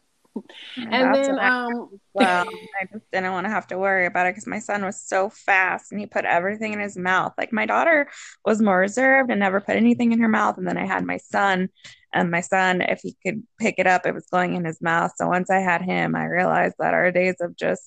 and 0.76 1.14
then 1.14 1.38
um 1.38 1.88
well 2.14 2.44
i 2.80 2.84
just 2.92 3.10
didn't 3.10 3.32
want 3.32 3.44
to 3.46 3.50
have 3.50 3.66
to 3.66 3.78
worry 3.78 4.06
about 4.06 4.26
it 4.26 4.30
because 4.32 4.46
my 4.46 4.58
son 4.58 4.84
was 4.84 5.00
so 5.00 5.28
fast 5.28 5.92
and 5.92 6.00
he 6.00 6.06
put 6.06 6.24
everything 6.24 6.72
in 6.72 6.80
his 6.80 6.96
mouth 6.96 7.32
like 7.38 7.52
my 7.52 7.66
daughter 7.66 8.08
was 8.44 8.60
more 8.62 8.78
reserved 8.78 9.30
and 9.30 9.40
never 9.40 9.60
put 9.60 9.76
anything 9.76 10.12
in 10.12 10.20
her 10.20 10.28
mouth 10.28 10.56
and 10.58 10.66
then 10.66 10.78
i 10.78 10.86
had 10.86 11.04
my 11.04 11.16
son 11.18 11.68
And 12.14 12.30
my 12.30 12.42
son, 12.42 12.82
if 12.82 13.00
he 13.02 13.16
could 13.24 13.42
pick 13.58 13.76
it 13.78 13.86
up, 13.86 14.06
it 14.06 14.14
was 14.14 14.26
going 14.30 14.54
in 14.54 14.64
his 14.64 14.80
mouth. 14.82 15.12
So 15.16 15.28
once 15.28 15.50
I 15.50 15.60
had 15.60 15.82
him, 15.82 16.14
I 16.14 16.26
realized 16.26 16.76
that 16.78 16.94
our 16.94 17.10
days 17.10 17.36
of 17.40 17.56
just 17.56 17.82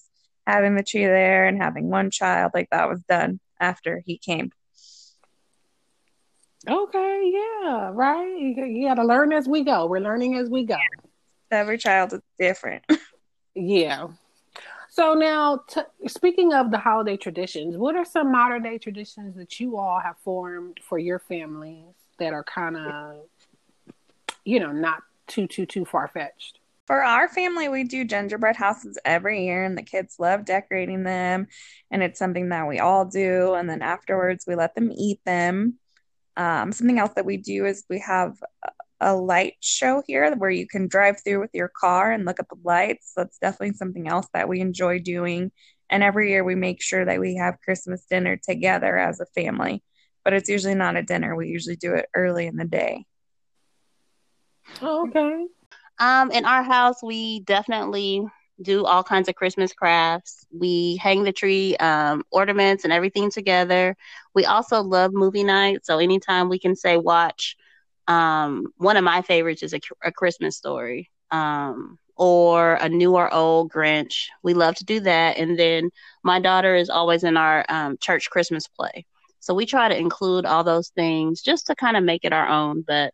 having 0.47 0.75
the 0.75 0.83
tree 0.83 1.05
there 1.05 1.45
and 1.45 1.61
having 1.61 1.89
one 1.89 2.09
child, 2.09 2.51
like 2.53 2.69
that 2.71 2.89
was 2.89 3.01
done 3.07 3.39
after 3.59 4.01
he 4.05 4.17
came. 4.17 4.51
Okay, 6.67 7.31
yeah, 7.33 7.91
right. 7.93 8.27
You, 8.39 8.65
you 8.65 8.87
got 8.87 8.95
to 8.95 9.05
learn 9.05 9.31
as 9.31 9.47
we 9.47 9.63
go. 9.63 9.85
We're 9.85 10.01
learning 10.01 10.35
as 10.37 10.49
we 10.49 10.65
go. 10.65 10.77
Every 11.55 11.77
child 11.77 12.13
is 12.13 12.21
different. 12.37 12.83
yeah. 13.55 14.07
So 14.89 15.13
now, 15.13 15.63
t- 15.67 15.81
speaking 16.07 16.53
of 16.53 16.71
the 16.71 16.77
holiday 16.77 17.17
traditions, 17.17 17.75
what 17.75 17.95
are 17.95 18.05
some 18.05 18.31
modern 18.31 18.63
day 18.63 18.77
traditions 18.77 19.35
that 19.35 19.59
you 19.59 19.77
all 19.77 19.99
have 19.99 20.17
formed 20.19 20.79
for 20.81 20.97
your 20.97 21.19
families 21.19 21.93
that 22.17 22.31
are 22.31 22.43
kind 22.43 22.77
of, 22.77 23.25
you 24.45 24.59
know, 24.59 24.71
not 24.71 25.03
too 25.27 25.47
too 25.47 25.65
too 25.65 25.83
far 25.83 26.07
fetched? 26.07 26.59
For 26.85 27.03
our 27.03 27.27
family, 27.27 27.67
we 27.67 27.83
do 27.83 28.05
gingerbread 28.05 28.55
houses 28.55 28.97
every 29.03 29.45
year, 29.45 29.63
and 29.63 29.77
the 29.77 29.83
kids 29.83 30.15
love 30.19 30.45
decorating 30.45 31.03
them. 31.03 31.47
And 31.89 32.03
it's 32.03 32.19
something 32.19 32.49
that 32.49 32.67
we 32.67 32.79
all 32.79 33.05
do. 33.05 33.55
And 33.55 33.69
then 33.69 33.81
afterwards, 33.81 34.45
we 34.47 34.55
let 34.55 34.75
them 34.75 34.91
eat 34.95 35.19
them. 35.25 35.79
Um, 36.37 36.71
something 36.71 36.99
else 36.99 37.13
that 37.15 37.25
we 37.25 37.37
do 37.37 37.65
is 37.65 37.85
we 37.89 37.99
have 37.99 38.41
a 39.01 39.15
light 39.15 39.55
show 39.59 40.01
here 40.07 40.33
where 40.35 40.49
you 40.49 40.67
can 40.67 40.87
drive 40.87 41.17
through 41.23 41.39
with 41.41 41.51
your 41.53 41.69
car 41.69 42.11
and 42.11 42.25
look 42.25 42.39
at 42.39 42.49
the 42.49 42.57
lights. 42.63 43.13
That's 43.15 43.37
definitely 43.37 43.73
something 43.75 44.07
else 44.07 44.27
that 44.33 44.47
we 44.47 44.61
enjoy 44.61 44.99
doing. 44.99 45.51
And 45.89 46.03
every 46.03 46.29
year 46.31 46.43
we 46.43 46.55
make 46.55 46.81
sure 46.81 47.05
that 47.05 47.19
we 47.19 47.35
have 47.35 47.61
Christmas 47.63 48.05
dinner 48.09 48.37
together 48.37 48.97
as 48.97 49.19
a 49.19 49.25
family. 49.27 49.83
But 50.23 50.33
it's 50.33 50.49
usually 50.49 50.75
not 50.75 50.97
a 50.97 51.03
dinner. 51.03 51.35
We 51.35 51.47
usually 51.47 51.75
do 51.75 51.93
it 51.93 52.07
early 52.15 52.47
in 52.47 52.55
the 52.57 52.65
day. 52.65 53.05
Oh, 54.81 55.03
okay. 55.07 55.45
Um, 55.99 56.31
in 56.31 56.45
our 56.45 56.63
house, 56.63 57.01
we 57.03 57.41
definitely 57.41 58.25
do 58.61 58.85
all 58.85 59.03
kinds 59.03 59.27
of 59.29 59.35
Christmas 59.35 59.73
crafts. 59.73 60.45
We 60.51 60.97
hang 60.97 61.23
the 61.23 61.31
tree 61.31 61.75
um, 61.77 62.23
ornaments 62.31 62.83
and 62.83 62.93
everything 62.93 63.29
together. 63.29 63.95
We 64.33 64.45
also 64.45 64.81
love 64.81 65.11
movie 65.13 65.43
night. 65.43 65.85
So 65.85 65.99
anytime 65.99 66.49
we 66.49 66.59
can 66.59 66.75
say 66.75 66.97
watch, 66.97 67.55
um, 68.07 68.67
one 68.77 68.97
of 68.97 69.03
my 69.03 69.21
favorites 69.21 69.63
is 69.63 69.73
a, 69.73 69.79
a 70.03 70.11
Christmas 70.11 70.55
story 70.57 71.09
um, 71.31 71.97
or 72.15 72.75
a 72.75 72.89
new 72.89 73.15
or 73.15 73.33
old 73.33 73.71
Grinch. 73.71 74.27
We 74.43 74.53
love 74.53 74.75
to 74.75 74.85
do 74.85 74.99
that. 75.01 75.37
And 75.37 75.57
then 75.57 75.89
my 76.23 76.39
daughter 76.39 76.75
is 76.75 76.89
always 76.89 77.23
in 77.23 77.37
our 77.37 77.65
um, 77.69 77.97
church 77.99 78.29
Christmas 78.29 78.67
play. 78.67 79.05
So 79.39 79.53
we 79.53 79.65
try 79.65 79.87
to 79.89 79.97
include 79.97 80.45
all 80.45 80.63
those 80.63 80.89
things 80.89 81.41
just 81.41 81.67
to 81.67 81.75
kind 81.75 81.97
of 81.97 82.03
make 82.03 82.25
it 82.25 82.33
our 82.33 82.47
own. 82.47 82.81
But 82.81 83.13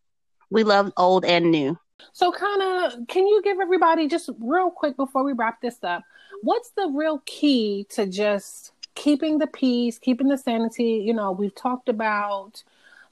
we 0.49 0.63
love 0.63 0.91
old 0.97 1.25
and 1.25 1.51
new. 1.51 1.77
So, 2.13 2.31
kind 2.31 2.61
of, 2.61 3.07
can 3.07 3.27
you 3.27 3.41
give 3.43 3.59
everybody 3.61 4.07
just 4.07 4.29
real 4.39 4.71
quick 4.71 4.97
before 4.97 5.23
we 5.23 5.33
wrap 5.33 5.61
this 5.61 5.77
up? 5.83 6.03
What's 6.41 6.71
the 6.71 6.87
real 6.87 7.21
key 7.25 7.85
to 7.91 8.05
just 8.05 8.71
keeping 8.95 9.37
the 9.37 9.47
peace, 9.47 9.99
keeping 9.99 10.27
the 10.27 10.37
sanity? 10.37 11.03
You 11.05 11.13
know, 11.13 11.31
we've 11.31 11.55
talked 11.55 11.89
about 11.89 12.63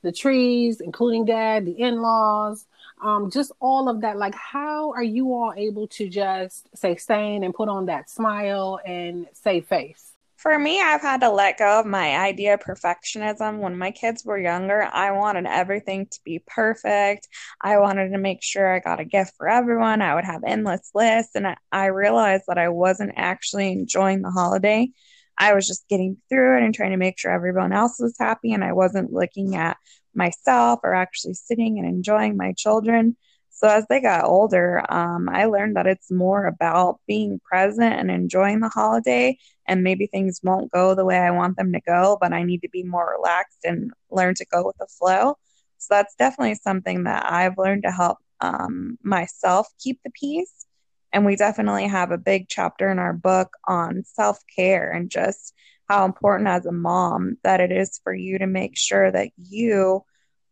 the 0.01 0.11
trees, 0.11 0.81
including 0.81 1.25
dad, 1.25 1.65
the 1.65 1.79
in 1.79 2.01
laws, 2.01 2.65
um, 3.01 3.31
just 3.31 3.51
all 3.59 3.89
of 3.89 4.01
that. 4.01 4.17
Like, 4.17 4.35
how 4.35 4.91
are 4.91 5.03
you 5.03 5.33
all 5.33 5.53
able 5.55 5.87
to 5.87 6.09
just 6.09 6.67
stay 6.75 6.95
sane 6.97 7.43
and 7.43 7.53
put 7.53 7.69
on 7.69 7.85
that 7.87 8.09
smile 8.09 8.79
and 8.85 9.27
save 9.33 9.67
face? 9.67 10.13
For 10.39 10.57
me, 10.57 10.81
I've 10.81 11.01
had 11.01 11.19
to 11.19 11.29
let 11.29 11.57
go 11.57 11.81
of 11.81 11.85
my 11.85 12.15
idea 12.15 12.53
of 12.53 12.61
perfectionism. 12.61 13.59
When 13.59 13.77
my 13.77 13.91
kids 13.91 14.23
were 14.23 14.37
younger, 14.39 14.83
I 14.83 15.11
wanted 15.11 15.45
everything 15.45 16.07
to 16.07 16.19
be 16.23 16.41
perfect. 16.47 17.27
I 17.61 17.77
wanted 17.79 18.11
to 18.11 18.17
make 18.17 18.41
sure 18.41 18.73
I 18.73 18.79
got 18.79 19.01
a 19.01 19.05
gift 19.05 19.33
for 19.35 19.49
everyone. 19.49 20.01
I 20.01 20.15
would 20.15 20.23
have 20.23 20.45
endless 20.47 20.91
lists. 20.95 21.35
And 21.35 21.57
I 21.73 21.87
realized 21.87 22.45
that 22.47 22.57
I 22.57 22.69
wasn't 22.69 23.11
actually 23.17 23.73
enjoying 23.73 24.21
the 24.21 24.31
holiday. 24.31 24.89
I 25.39 25.53
was 25.53 25.65
just 25.65 25.87
getting 25.87 26.17
through 26.29 26.57
it 26.57 26.63
and 26.63 26.75
trying 26.75 26.91
to 26.91 26.97
make 26.97 27.17
sure 27.17 27.31
everyone 27.31 27.71
else 27.71 27.97
was 27.99 28.15
happy. 28.19 28.51
And 28.51 28.63
I 28.63 28.73
wasn't 28.73 29.13
looking 29.13 29.55
at 29.55 29.77
myself 30.13 30.81
or 30.83 30.93
actually 30.93 31.35
sitting 31.35 31.79
and 31.79 31.87
enjoying 31.87 32.35
my 32.37 32.53
children. 32.53 33.15
So 33.49 33.67
as 33.67 33.85
they 33.89 34.01
got 34.01 34.25
older, 34.25 34.83
um, 34.89 35.27
I 35.29 35.45
learned 35.45 35.75
that 35.75 35.87
it's 35.87 36.11
more 36.11 36.45
about 36.45 36.99
being 37.07 37.39
present 37.43 37.93
and 37.93 38.09
enjoying 38.11 38.59
the 38.59 38.69
holiday. 38.69 39.37
And 39.67 39.83
maybe 39.83 40.07
things 40.07 40.39
won't 40.43 40.71
go 40.71 40.95
the 40.95 41.05
way 41.05 41.17
I 41.17 41.31
want 41.31 41.57
them 41.57 41.73
to 41.73 41.81
go, 41.81 42.17
but 42.19 42.33
I 42.33 42.43
need 42.43 42.61
to 42.61 42.69
be 42.69 42.83
more 42.83 43.15
relaxed 43.17 43.59
and 43.63 43.91
learn 44.09 44.35
to 44.35 44.45
go 44.45 44.65
with 44.65 44.77
the 44.77 44.87
flow. 44.87 45.37
So 45.77 45.87
that's 45.91 46.15
definitely 46.15 46.55
something 46.55 47.03
that 47.03 47.31
I've 47.31 47.57
learned 47.57 47.83
to 47.83 47.91
help 47.91 48.17
um, 48.41 48.97
myself 49.03 49.67
keep 49.79 49.99
the 50.03 50.11
peace. 50.11 50.65
And 51.11 51.25
we 51.25 51.35
definitely 51.35 51.87
have 51.87 52.11
a 52.11 52.17
big 52.17 52.47
chapter 52.49 52.89
in 52.89 52.99
our 52.99 53.13
book 53.13 53.55
on 53.67 54.03
self 54.05 54.39
care 54.55 54.91
and 54.91 55.09
just 55.09 55.53
how 55.87 56.05
important 56.05 56.47
as 56.47 56.65
a 56.65 56.71
mom 56.71 57.37
that 57.43 57.59
it 57.59 57.71
is 57.71 57.99
for 58.03 58.13
you 58.13 58.37
to 58.39 58.47
make 58.47 58.77
sure 58.77 59.11
that 59.11 59.29
you 59.37 60.03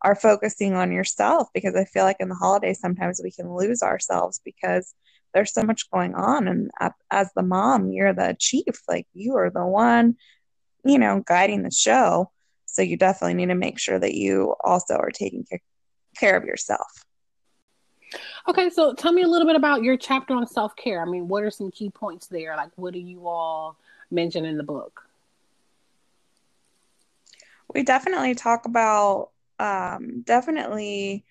are 0.02 0.16
focusing 0.16 0.74
on 0.74 0.92
yourself 0.92 1.48
because 1.54 1.76
I 1.76 1.86
feel 1.86 2.04
like 2.04 2.18
in 2.20 2.30
the 2.30 2.36
holidays 2.36 2.80
sometimes 2.80 3.22
we 3.24 3.32
can 3.32 3.54
lose 3.54 3.82
ourselves 3.84 4.42
because 4.44 4.94
there's 5.34 5.54
so 5.54 5.64
much 5.64 5.90
going 5.92 6.16
on. 6.16 6.48
And 6.48 6.72
as 7.12 7.30
the 7.36 7.44
mom 7.44 7.92
you're 7.92 8.14
the 8.14 8.36
chief 8.40 8.82
like 8.88 9.08
you 9.14 9.36
are 9.36 9.52
the 9.52 9.66
one 9.66 10.16
you 10.84 10.98
know 10.98 11.24
guiding 11.26 11.64
the 11.64 11.72
show. 11.72 12.32
So 12.66 12.82
you 12.82 12.98
definitely 12.98 13.36
need 13.36 13.48
to 13.48 13.56
make 13.56 13.80
sure 13.80 13.98
that 14.00 14.14
you 14.14 14.56
also 14.64 14.96
are 14.96 15.12
taking 15.12 15.46
care 16.20 16.38
of 16.38 16.46
yourself 16.46 17.07
okay 18.48 18.70
so 18.70 18.94
tell 18.94 19.12
me 19.12 19.24
a 19.24 19.28
little 19.28 19.48
bit 19.48 19.56
about 19.56 19.84
your 19.84 19.98
chapter 19.98 20.34
on 20.34 20.46
self-care. 20.48 21.02
I 21.02 21.06
mean 21.06 21.28
what 21.28 21.44
are 21.44 21.52
some 21.52 21.72
key 21.72 21.90
points 21.90 22.28
there? 22.28 22.56
Like 22.56 22.72
what 22.76 22.94
do 22.94 23.00
you 23.00 23.28
all 23.28 23.78
mention 24.12 24.46
in 24.46 24.58
the 24.58 24.64
book? 24.64 25.04
We 27.74 27.84
definitely 27.84 28.34
talk 28.34 28.66
about 28.66 29.32
um, 29.60 30.22
definitely 30.22 31.26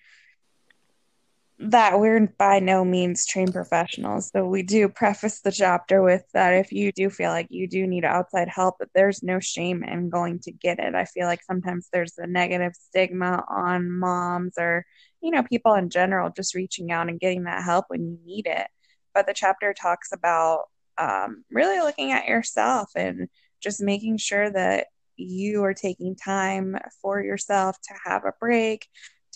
that 1.59 1.99
we're 1.99 2.27
by 2.37 2.59
no 2.59 2.85
means 2.85 3.25
trained 3.25 3.51
professionals. 3.53 4.29
So 4.29 4.45
we 4.45 4.61
do 4.61 4.87
preface 4.89 5.41
the 5.41 5.51
chapter 5.51 6.03
with 6.03 6.23
that 6.33 6.53
if 6.53 6.71
you 6.71 6.91
do 6.91 7.09
feel 7.09 7.31
like 7.31 7.47
you 7.49 7.67
do 7.67 7.87
need 7.87 8.05
outside 8.05 8.47
help, 8.47 8.75
that 8.79 8.89
there's 8.93 9.23
no 9.23 9.39
shame 9.39 9.83
in 9.83 10.09
going 10.09 10.39
to 10.41 10.51
get 10.51 10.77
it. 10.77 10.93
I 10.93 11.05
feel 11.05 11.25
like 11.25 11.43
sometimes 11.43 11.89
there's 11.91 12.17
a 12.19 12.27
negative 12.27 12.73
stigma 12.75 13.43
on 13.49 13.89
moms 13.89 14.53
or, 14.59 14.85
you 15.21 15.31
know, 15.31 15.41
people 15.41 15.73
in 15.73 15.89
general 15.89 16.29
just 16.29 16.53
reaching 16.53 16.91
out 16.91 17.09
and 17.09 17.19
getting 17.19 17.45
that 17.45 17.63
help 17.63 17.85
when 17.87 18.03
you 18.03 18.19
need 18.23 18.45
it. 18.45 18.67
But 19.15 19.25
the 19.25 19.33
chapter 19.33 19.73
talks 19.73 20.11
about 20.11 20.65
um, 20.99 21.43
really 21.49 21.79
looking 21.79 22.11
at 22.11 22.27
yourself 22.27 22.91
and 22.95 23.29
just 23.61 23.81
making 23.81 24.17
sure 24.17 24.51
that 24.51 24.87
you 25.15 25.63
are 25.63 25.73
taking 25.73 26.15
time 26.15 26.77
for 27.01 27.19
yourself 27.21 27.77
to 27.81 27.93
have 28.05 28.25
a 28.25 28.33
break, 28.39 28.87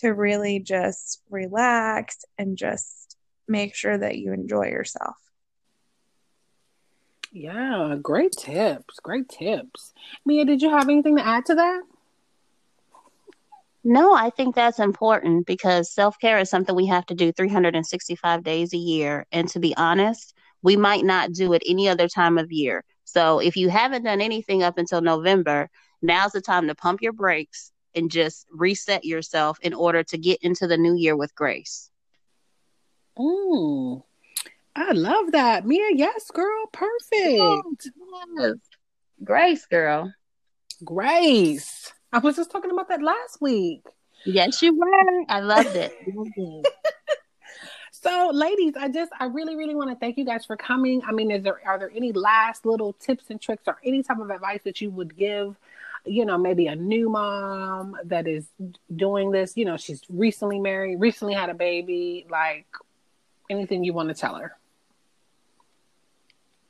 to 0.02 0.10
really 0.10 0.58
just 0.58 1.22
relax 1.30 2.24
and 2.38 2.56
just 2.56 3.16
make 3.48 3.74
sure 3.74 3.96
that 3.96 4.18
you 4.18 4.32
enjoy 4.32 4.66
yourself. 4.66 5.16
Yeah, 7.30 7.96
great 8.02 8.32
tips. 8.32 9.00
Great 9.00 9.28
tips. 9.28 9.92
Mia, 10.26 10.44
did 10.44 10.60
you 10.60 10.70
have 10.70 10.88
anything 10.88 11.16
to 11.16 11.26
add 11.26 11.46
to 11.46 11.54
that? 11.54 11.82
No, 13.84 14.14
I 14.14 14.30
think 14.30 14.54
that's 14.54 14.78
important 14.78 15.46
because 15.46 15.90
self 15.90 16.18
care 16.18 16.38
is 16.38 16.50
something 16.50 16.74
we 16.74 16.86
have 16.86 17.06
to 17.06 17.14
do 17.14 17.32
365 17.32 18.44
days 18.44 18.74
a 18.74 18.78
year. 18.78 19.26
And 19.32 19.48
to 19.48 19.58
be 19.58 19.74
honest, 19.76 20.34
we 20.62 20.76
might 20.76 21.04
not 21.04 21.32
do 21.32 21.52
it 21.52 21.62
any 21.66 21.88
other 21.88 22.08
time 22.08 22.38
of 22.38 22.52
year. 22.52 22.84
So 23.04 23.40
if 23.40 23.56
you 23.56 23.68
haven't 23.70 24.04
done 24.04 24.20
anything 24.20 24.62
up 24.62 24.78
until 24.78 25.00
November, 25.00 25.70
now's 26.00 26.32
the 26.32 26.40
time 26.40 26.68
to 26.68 26.74
pump 26.74 27.02
your 27.02 27.12
brakes 27.12 27.71
and 27.94 28.10
just 28.10 28.46
reset 28.50 29.04
yourself 29.04 29.58
in 29.60 29.74
order 29.74 30.02
to 30.04 30.18
get 30.18 30.42
into 30.42 30.66
the 30.66 30.76
new 30.76 30.94
year 30.94 31.16
with 31.16 31.34
grace. 31.34 31.90
Mm, 33.18 34.02
I 34.74 34.92
love 34.92 35.32
that. 35.32 35.66
Mia, 35.66 35.90
yes, 35.94 36.30
girl. 36.30 36.66
Perfect. 36.72 37.88
Yes. 38.38 38.54
Grace, 39.22 39.66
girl. 39.66 40.12
Grace. 40.84 41.92
I 42.12 42.18
was 42.18 42.36
just 42.36 42.50
talking 42.50 42.70
about 42.70 42.88
that 42.88 43.02
last 43.02 43.40
week. 43.40 43.84
Yes, 44.24 44.62
you 44.62 44.78
were. 44.78 45.24
I 45.28 45.40
loved 45.40 45.76
it. 45.76 45.92
So, 48.02 48.30
ladies, 48.34 48.74
I 48.76 48.88
just 48.88 49.12
I 49.20 49.26
really 49.26 49.54
really 49.54 49.76
want 49.76 49.90
to 49.90 49.94
thank 49.94 50.18
you 50.18 50.24
guys 50.24 50.44
for 50.44 50.56
coming. 50.56 51.02
I 51.06 51.12
mean, 51.12 51.30
is 51.30 51.44
there 51.44 51.60
are 51.64 51.78
there 51.78 51.92
any 51.94 52.10
last 52.10 52.66
little 52.66 52.94
tips 52.94 53.26
and 53.30 53.40
tricks 53.40 53.62
or 53.68 53.78
any 53.84 54.02
type 54.02 54.18
of 54.18 54.28
advice 54.28 54.62
that 54.64 54.80
you 54.80 54.90
would 54.90 55.16
give? 55.16 55.54
You 56.04 56.24
know, 56.24 56.36
maybe 56.36 56.66
a 56.66 56.76
new 56.76 57.08
mom 57.08 57.96
that 58.04 58.26
is 58.26 58.46
doing 58.94 59.30
this. 59.30 59.56
You 59.56 59.64
know, 59.64 59.76
she's 59.76 60.02
recently 60.08 60.58
married, 60.58 60.96
recently 60.96 61.34
had 61.34 61.50
a 61.50 61.54
baby. 61.54 62.26
Like 62.28 62.66
anything 63.50 63.84
you 63.84 63.92
want 63.92 64.08
to 64.08 64.14
tell 64.14 64.36
her. 64.36 64.56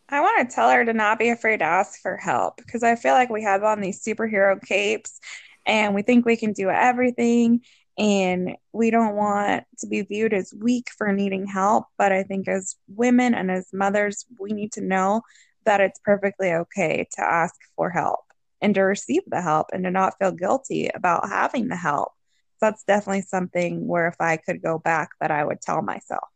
I 0.08 0.20
want 0.20 0.48
to 0.48 0.54
tell 0.54 0.70
her 0.70 0.84
to 0.84 0.92
not 0.92 1.18
be 1.18 1.30
afraid 1.30 1.58
to 1.58 1.64
ask 1.64 2.00
for 2.00 2.18
help 2.18 2.58
because 2.58 2.82
I 2.82 2.96
feel 2.96 3.14
like 3.14 3.30
we 3.30 3.42
have 3.44 3.62
on 3.62 3.80
these 3.80 4.04
superhero 4.04 4.60
capes 4.62 5.20
and 5.64 5.94
we 5.94 6.02
think 6.02 6.26
we 6.26 6.36
can 6.36 6.52
do 6.52 6.68
everything 6.68 7.62
and 7.98 8.56
we 8.72 8.90
don't 8.90 9.16
want 9.16 9.64
to 9.78 9.86
be 9.86 10.02
viewed 10.02 10.32
as 10.32 10.52
weak 10.58 10.88
for 10.96 11.12
needing 11.12 11.46
help 11.46 11.84
but 11.98 12.10
i 12.10 12.22
think 12.22 12.48
as 12.48 12.76
women 12.88 13.34
and 13.34 13.50
as 13.50 13.68
mothers 13.72 14.24
we 14.38 14.52
need 14.52 14.72
to 14.72 14.80
know 14.80 15.20
that 15.64 15.80
it's 15.80 16.00
perfectly 16.02 16.52
okay 16.52 17.06
to 17.12 17.22
ask 17.22 17.54
for 17.76 17.90
help 17.90 18.20
and 18.62 18.74
to 18.76 18.82
receive 18.82 19.22
the 19.28 19.42
help 19.42 19.68
and 19.74 19.84
to 19.84 19.90
not 19.90 20.14
feel 20.18 20.32
guilty 20.32 20.90
about 20.94 21.28
having 21.28 21.68
the 21.68 21.76
help 21.76 22.12
So 22.58 22.66
that's 22.66 22.84
definitely 22.84 23.22
something 23.22 23.86
where 23.88 24.08
if 24.08 24.16
i 24.20 24.36
could 24.38 24.62
go 24.62 24.78
back 24.78 25.10
that 25.20 25.32
i 25.32 25.44
would 25.44 25.62
tell 25.62 25.82
myself 25.82 26.28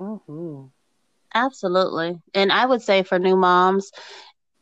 Mm-hmm. 0.00 0.66
Absolutely. 1.34 2.20
And 2.34 2.52
I 2.52 2.66
would 2.66 2.82
say 2.82 3.02
for 3.02 3.18
new 3.18 3.36
moms, 3.36 3.90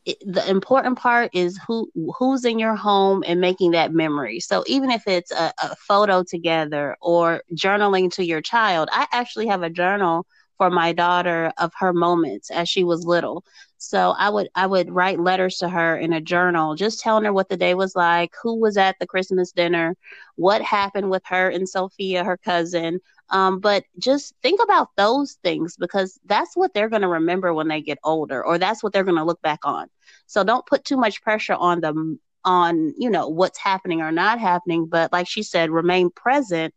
it, 0.05 0.17
the 0.25 0.49
important 0.49 0.99
part 0.99 1.31
is 1.35 1.59
who 1.67 1.91
who's 2.19 2.45
in 2.45 2.59
your 2.59 2.77
home 2.77 3.23
and 3.27 3.41
making 3.41 3.73
that 3.73 3.93
memory. 3.93 4.41
So 4.41 4.65
even 4.67 4.91
if 4.91 5.07
it's 5.07 5.31
a, 5.33 5.53
a 5.63 5.77
photo 5.77 6.23
together 6.23 6.97
or 7.01 7.43
journaling 7.55 8.11
to 8.15 8.25
your 8.25 8.41
child, 8.41 8.89
I 8.93 9.07
actually 9.13 9.49
have 9.49 9.63
a 9.63 9.71
journal 9.71 10.27
for 10.59 10.71
my 10.71 10.93
daughter 10.93 11.53
of 11.59 11.73
her 11.79 11.93
moments 11.93 12.51
as 12.51 12.69
she 12.69 12.85
was 12.85 13.05
little. 13.07 13.45
So 13.83 14.11
I 14.11 14.29
would 14.29 14.49
I 14.55 14.67
would 14.67 14.91
write 14.91 15.19
letters 15.19 15.57
to 15.59 15.69
her 15.71 15.97
in 15.97 16.13
a 16.13 16.21
journal, 16.21 16.75
just 16.75 17.01
telling 17.01 17.25
her 17.25 17.33
what 17.33 17.49
the 17.49 17.57
day 17.57 17.75
was 17.75 17.97
like, 17.97 18.35
who 18.43 18.61
was 18.61 18.77
at 18.77 18.97
the 19.01 19.07
Christmas 19.07 19.53
dinner, 19.53 19.97
what 20.37 20.61
happened 20.61 21.11
with 21.11 21.23
her 21.25 21.49
and 21.49 21.67
Sophia, 21.67 22.23
her 22.23 22.37
cousin, 22.37 23.01
um, 23.31 23.59
but 23.59 23.85
just 23.99 24.35
think 24.43 24.61
about 24.63 24.89
those 24.97 25.39
things 25.43 25.77
because 25.79 26.21
that's 26.27 26.55
what 26.57 26.75
they're 26.75 26.91
going 26.91 27.01
to 27.03 27.09
remember 27.09 27.55
when 27.55 27.69
they 27.69 27.81
get 27.81 27.99
older, 28.05 28.45
or 28.45 28.59
that's 28.59 28.83
what 28.83 28.93
they're 28.93 29.03
going 29.05 29.17
to 29.17 29.25
look 29.25 29.41
back 29.41 29.61
on. 29.65 29.89
So 30.27 30.45
don't 30.45 30.67
put 30.67 30.85
too 30.85 30.99
much 30.99 31.23
pressure 31.23 31.55
on 31.55 31.81
them 31.81 32.21
on, 32.45 32.93
you 32.99 33.09
know, 33.09 33.29
what's 33.29 33.59
happening 33.59 34.03
or 34.03 34.13
not 34.13 34.41
happening. 34.41 34.87
But 34.87 35.11
like 35.11 35.27
she 35.27 35.43
said, 35.43 35.71
remain 35.71 36.11
present 36.11 36.75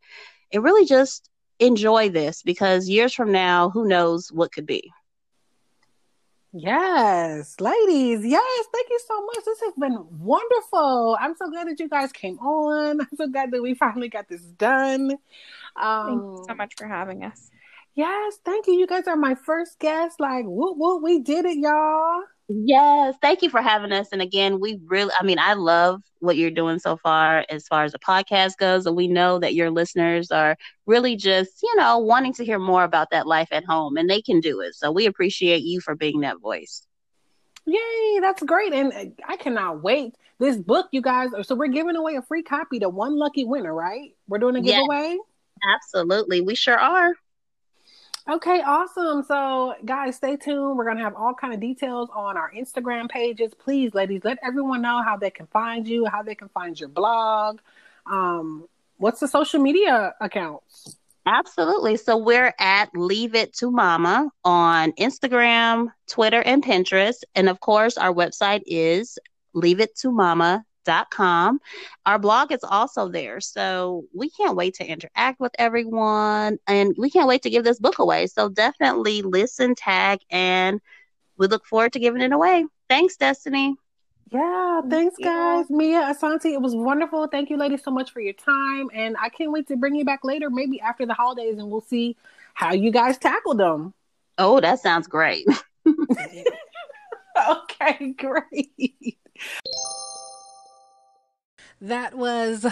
and 0.53 0.63
really 0.63 0.85
just 0.85 1.29
enjoy 1.59 2.09
this 2.09 2.43
because 2.43 2.87
years 2.87 3.13
from 3.13 3.33
now, 3.33 3.69
who 3.71 3.87
knows 3.87 4.31
what 4.31 4.53
could 4.53 4.65
be. 4.65 4.89
Yes, 6.53 7.59
ladies. 7.59 8.23
Yes, 8.25 8.65
thank 8.71 8.89
you 8.89 8.99
so 9.07 9.25
much. 9.25 9.43
This 9.43 9.59
has 9.61 9.73
been 9.79 9.97
wonderful. 10.19 11.17
I'm 11.19 11.35
so 11.35 11.49
glad 11.49 11.67
that 11.67 11.79
you 11.79 11.89
guys 11.89 12.11
came 12.11 12.37
on. 12.39 13.01
I'm 13.01 13.07
so 13.17 13.27
glad 13.27 13.51
that 13.51 13.61
we 13.61 13.73
finally 13.73 14.07
got 14.09 14.27
this 14.29 14.41
done. 14.43 15.17
Um, 15.75 16.05
thank 16.05 16.23
you 16.31 16.43
so 16.47 16.55
much 16.55 16.75
for 16.77 16.87
having 16.87 17.23
us. 17.23 17.51
Yes, 17.95 18.37
thank 18.45 18.67
you. 18.67 18.73
You 18.73 18.87
guys 18.87 19.07
are 19.07 19.15
my 19.15 19.35
first 19.35 19.79
guests. 19.79 20.19
Like, 20.19 20.45
whoop, 20.45 20.77
whoop, 20.77 21.03
we 21.03 21.19
did 21.19 21.45
it, 21.45 21.57
y'all. 21.57 22.21
Yes, 22.49 23.15
thank 23.21 23.41
you 23.41 23.49
for 23.49 23.61
having 23.61 23.93
us. 23.93 24.09
And 24.11 24.21
again, 24.21 24.59
we 24.59 24.79
really, 24.85 25.11
I 25.19 25.23
mean, 25.23 25.39
I 25.39 25.53
love 25.53 26.01
what 26.19 26.35
you're 26.35 26.51
doing 26.51 26.77
so 26.77 26.97
far 26.97 27.45
as 27.49 27.67
far 27.67 27.83
as 27.85 27.93
the 27.93 27.99
podcast 27.99 28.57
goes. 28.57 28.85
And 28.85 28.95
we 28.95 29.07
know 29.07 29.39
that 29.39 29.53
your 29.53 29.71
listeners 29.71 30.29
are 30.29 30.57
really 30.85 31.15
just, 31.15 31.63
you 31.63 31.75
know, 31.77 31.99
wanting 31.99 32.33
to 32.33 32.45
hear 32.45 32.59
more 32.59 32.83
about 32.83 33.11
that 33.11 33.27
life 33.27 33.47
at 33.51 33.63
home 33.63 33.95
and 33.95 34.09
they 34.09 34.21
can 34.21 34.41
do 34.41 34.59
it. 34.59 34.75
So 34.75 34.91
we 34.91 35.05
appreciate 35.05 35.63
you 35.63 35.79
for 35.79 35.95
being 35.95 36.21
that 36.21 36.41
voice. 36.41 36.85
Yay, 37.65 38.19
that's 38.19 38.43
great. 38.43 38.73
And 38.73 38.91
uh, 38.93 39.05
I 39.25 39.37
cannot 39.37 39.81
wait. 39.81 40.15
This 40.39 40.57
book, 40.57 40.87
you 40.91 41.01
guys, 41.01 41.29
so 41.43 41.55
we're 41.55 41.67
giving 41.67 41.95
away 41.95 42.15
a 42.15 42.21
free 42.21 42.43
copy 42.43 42.79
to 42.79 42.89
one 42.89 43.17
lucky 43.17 43.45
winner, 43.45 43.73
right? 43.73 44.15
We're 44.27 44.39
doing 44.39 44.57
a 44.57 44.61
giveaway? 44.61 45.11
Yes, 45.11 45.19
absolutely. 45.73 46.41
We 46.41 46.55
sure 46.55 46.77
are. 46.77 47.13
Okay, 48.29 48.61
awesome. 48.61 49.23
So, 49.23 49.75
guys, 49.83 50.15
stay 50.15 50.37
tuned. 50.37 50.77
We're 50.77 50.85
gonna 50.85 51.03
have 51.03 51.15
all 51.15 51.33
kind 51.33 51.53
of 51.53 51.59
details 51.59 52.09
on 52.15 52.37
our 52.37 52.51
Instagram 52.53 53.09
pages. 53.09 53.53
Please, 53.53 53.93
ladies, 53.93 54.21
let 54.23 54.37
everyone 54.41 54.81
know 54.81 55.01
how 55.03 55.17
they 55.17 55.29
can 55.29 55.45
find 55.47 55.85
you, 55.85 56.05
how 56.05 56.23
they 56.23 56.35
can 56.35 56.47
find 56.49 56.79
your 56.79 56.87
blog. 56.87 57.59
Um, 58.05 58.69
what's 58.97 59.19
the 59.19 59.27
social 59.27 59.59
media 59.59 60.15
accounts? 60.21 60.95
Absolutely. 61.25 61.97
So 61.97 62.17
we're 62.17 62.53
at 62.59 62.89
Leave 62.95 63.35
It 63.35 63.53
to 63.55 63.71
Mama 63.71 64.29
on 64.45 64.93
Instagram, 64.93 65.87
Twitter, 66.07 66.41
and 66.41 66.63
Pinterest. 66.63 67.23
And 67.35 67.49
of 67.49 67.59
course, 67.59 67.97
our 67.97 68.13
website 68.13 68.61
is 68.65 69.19
Leave 69.53 69.81
It 69.81 69.95
to 69.97 70.11
Mama 70.11 70.65
com. 71.09 71.59
Our 72.05 72.19
blog 72.19 72.51
is 72.51 72.63
also 72.63 73.09
there. 73.09 73.39
So 73.39 74.05
we 74.13 74.29
can't 74.29 74.55
wait 74.55 74.75
to 74.75 74.85
interact 74.85 75.39
with 75.39 75.53
everyone 75.57 76.57
and 76.67 76.95
we 76.97 77.09
can't 77.09 77.27
wait 77.27 77.43
to 77.43 77.49
give 77.49 77.63
this 77.63 77.79
book 77.79 77.99
away. 77.99 78.27
So 78.27 78.49
definitely 78.49 79.21
listen, 79.21 79.75
tag, 79.75 80.19
and 80.29 80.81
we 81.37 81.47
look 81.47 81.65
forward 81.65 81.93
to 81.93 81.99
giving 81.99 82.21
it 82.21 82.31
away. 82.31 82.65
Thanks, 82.89 83.17
Destiny. 83.17 83.75
Yeah, 84.31 84.81
thanks, 84.89 85.15
guys. 85.23 85.65
Yeah. 85.69 85.75
Mia, 85.75 86.01
Asante, 86.01 86.53
it 86.53 86.61
was 86.61 86.75
wonderful. 86.75 87.27
Thank 87.27 87.51
you, 87.51 87.57
ladies, 87.57 87.83
so 87.83 87.91
much 87.91 88.11
for 88.11 88.19
your 88.19 88.33
time. 88.33 88.89
And 88.93 89.15
I 89.19 89.29
can't 89.29 89.51
wait 89.51 89.67
to 89.67 89.75
bring 89.75 89.93
you 89.95 90.05
back 90.05 90.23
later, 90.23 90.49
maybe 90.49 90.81
after 90.81 91.05
the 91.05 91.13
holidays, 91.13 91.59
and 91.59 91.69
we'll 91.69 91.81
see 91.81 92.17
how 92.55 92.73
you 92.73 92.91
guys 92.91 93.19
tackle 93.19 93.53
them. 93.53 93.93
Oh, 94.39 94.59
that 94.59 94.79
sounds 94.79 95.07
great. 95.07 95.45
okay, 97.47 98.15
great. 98.17 99.17
That 101.83 102.15
was 102.15 102.65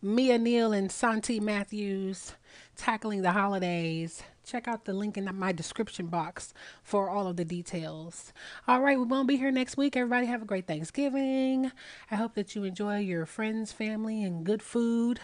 Mia 0.00 0.38
Neal 0.38 0.72
and 0.72 0.92
Sante 0.92 1.40
Matthews 1.40 2.34
tackling 2.76 3.22
the 3.22 3.32
holidays. 3.32 4.22
Check 4.46 4.68
out 4.68 4.84
the 4.84 4.92
link 4.92 5.16
in 5.16 5.28
my 5.36 5.50
description 5.50 6.06
box 6.06 6.54
for 6.84 7.10
all 7.10 7.26
of 7.26 7.36
the 7.36 7.44
details. 7.44 8.32
All 8.68 8.80
right, 8.80 8.96
we 8.96 9.04
won't 9.04 9.26
be 9.26 9.36
here 9.36 9.50
next 9.50 9.76
week. 9.76 9.96
Everybody 9.96 10.26
have 10.26 10.42
a 10.42 10.44
great 10.44 10.68
Thanksgiving. 10.68 11.72
I 12.08 12.14
hope 12.14 12.36
that 12.36 12.54
you 12.54 12.62
enjoy 12.62 12.98
your 12.98 13.26
friends, 13.26 13.72
family, 13.72 14.22
and 14.22 14.46
good 14.46 14.62
food. 14.62 15.18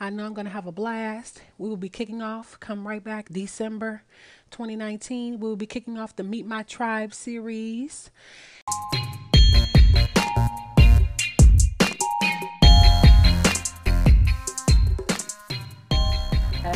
I 0.00 0.08
know 0.08 0.24
I'm 0.24 0.32
going 0.32 0.46
to 0.46 0.50
have 0.50 0.66
a 0.66 0.72
blast. 0.72 1.42
We 1.58 1.68
will 1.68 1.76
be 1.76 1.90
kicking 1.90 2.22
off, 2.22 2.58
come 2.60 2.88
right 2.88 3.04
back, 3.04 3.28
December 3.28 4.04
2019. 4.52 5.38
We 5.38 5.46
will 5.46 5.54
be 5.54 5.66
kicking 5.66 5.98
off 5.98 6.16
the 6.16 6.24
Meet 6.24 6.46
My 6.46 6.62
Tribe 6.62 7.12
series. 7.12 8.10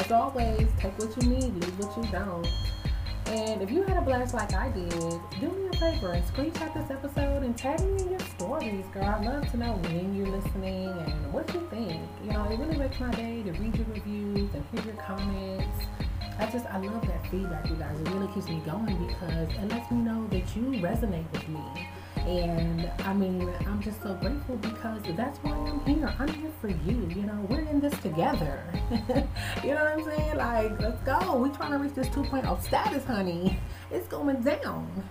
As 0.04 0.12
always, 0.12 0.68
take 0.78 0.98
what 0.98 1.16
you 1.22 1.28
need, 1.28 1.54
leave 1.54 1.78
what 1.78 1.96
you 1.96 2.10
don't. 2.12 2.46
And 3.26 3.62
if 3.62 3.70
you 3.70 3.82
had 3.84 3.96
a 3.96 4.02
blast 4.02 4.34
like 4.34 4.52
I 4.52 4.68
did, 4.70 4.90
do 4.90 5.48
me 5.48 5.68
a 5.72 5.76
favor 5.78 6.12
and 6.12 6.22
screenshot 6.24 6.74
this 6.74 6.90
episode 6.90 7.42
and 7.42 7.56
tag 7.56 7.80
me 7.80 8.02
in 8.02 8.10
your 8.10 8.20
stories, 8.20 8.84
girl. 8.92 9.04
I'd 9.04 9.24
love 9.24 9.50
to 9.52 9.56
know 9.56 9.72
when 9.84 10.14
you're 10.14 10.28
listening 10.28 10.88
and 10.88 11.32
what 11.32 11.52
you 11.54 11.66
think. 11.70 12.02
You 12.22 12.32
know, 12.32 12.44
it 12.44 12.58
really 12.58 12.76
makes 12.76 13.00
my 13.00 13.10
day 13.12 13.42
to 13.44 13.52
read 13.52 13.74
your 13.76 13.86
reviews 13.86 14.50
and 14.52 14.64
hear 14.72 14.92
your 14.92 15.02
comments. 15.02 15.86
I 16.38 16.50
just, 16.50 16.66
I 16.66 16.78
love 16.78 17.06
that 17.06 17.26
feedback, 17.30 17.70
you 17.70 17.76
guys. 17.76 17.98
It 17.98 18.08
really 18.10 18.30
keeps 18.34 18.48
me 18.48 18.60
going 18.66 19.06
because 19.06 19.48
it 19.54 19.68
lets 19.70 19.90
me 19.90 19.98
know 19.98 20.26
that 20.28 20.54
you 20.54 20.62
resonate 20.82 21.30
with 21.32 21.48
me. 21.48 21.88
And 22.26 22.90
I 23.00 23.12
mean, 23.12 23.52
I'm 23.66 23.82
just 23.82 24.02
so 24.02 24.14
grateful 24.14 24.56
because 24.56 25.02
that's 25.14 25.38
why 25.40 25.52
I'm 25.52 25.80
here. 25.84 26.14
I'm 26.18 26.28
here 26.28 26.50
for 26.60 26.68
you. 26.68 27.06
You 27.14 27.22
know, 27.26 27.46
we're 27.50 27.60
in 27.60 27.80
this 27.80 27.96
together. 28.00 28.64
you 29.62 29.70
know 29.70 29.84
what 29.84 29.98
I'm 29.98 30.04
saying? 30.04 30.36
Like, 30.36 30.80
let's 30.80 31.02
go. 31.02 31.36
We're 31.36 31.54
trying 31.54 31.72
to 31.72 31.78
reach 31.78 31.92
this 31.94 32.08
2.0 32.08 32.62
status, 32.62 33.04
honey. 33.04 33.58
It's 33.90 34.08
going 34.08 34.42
down. 34.42 35.04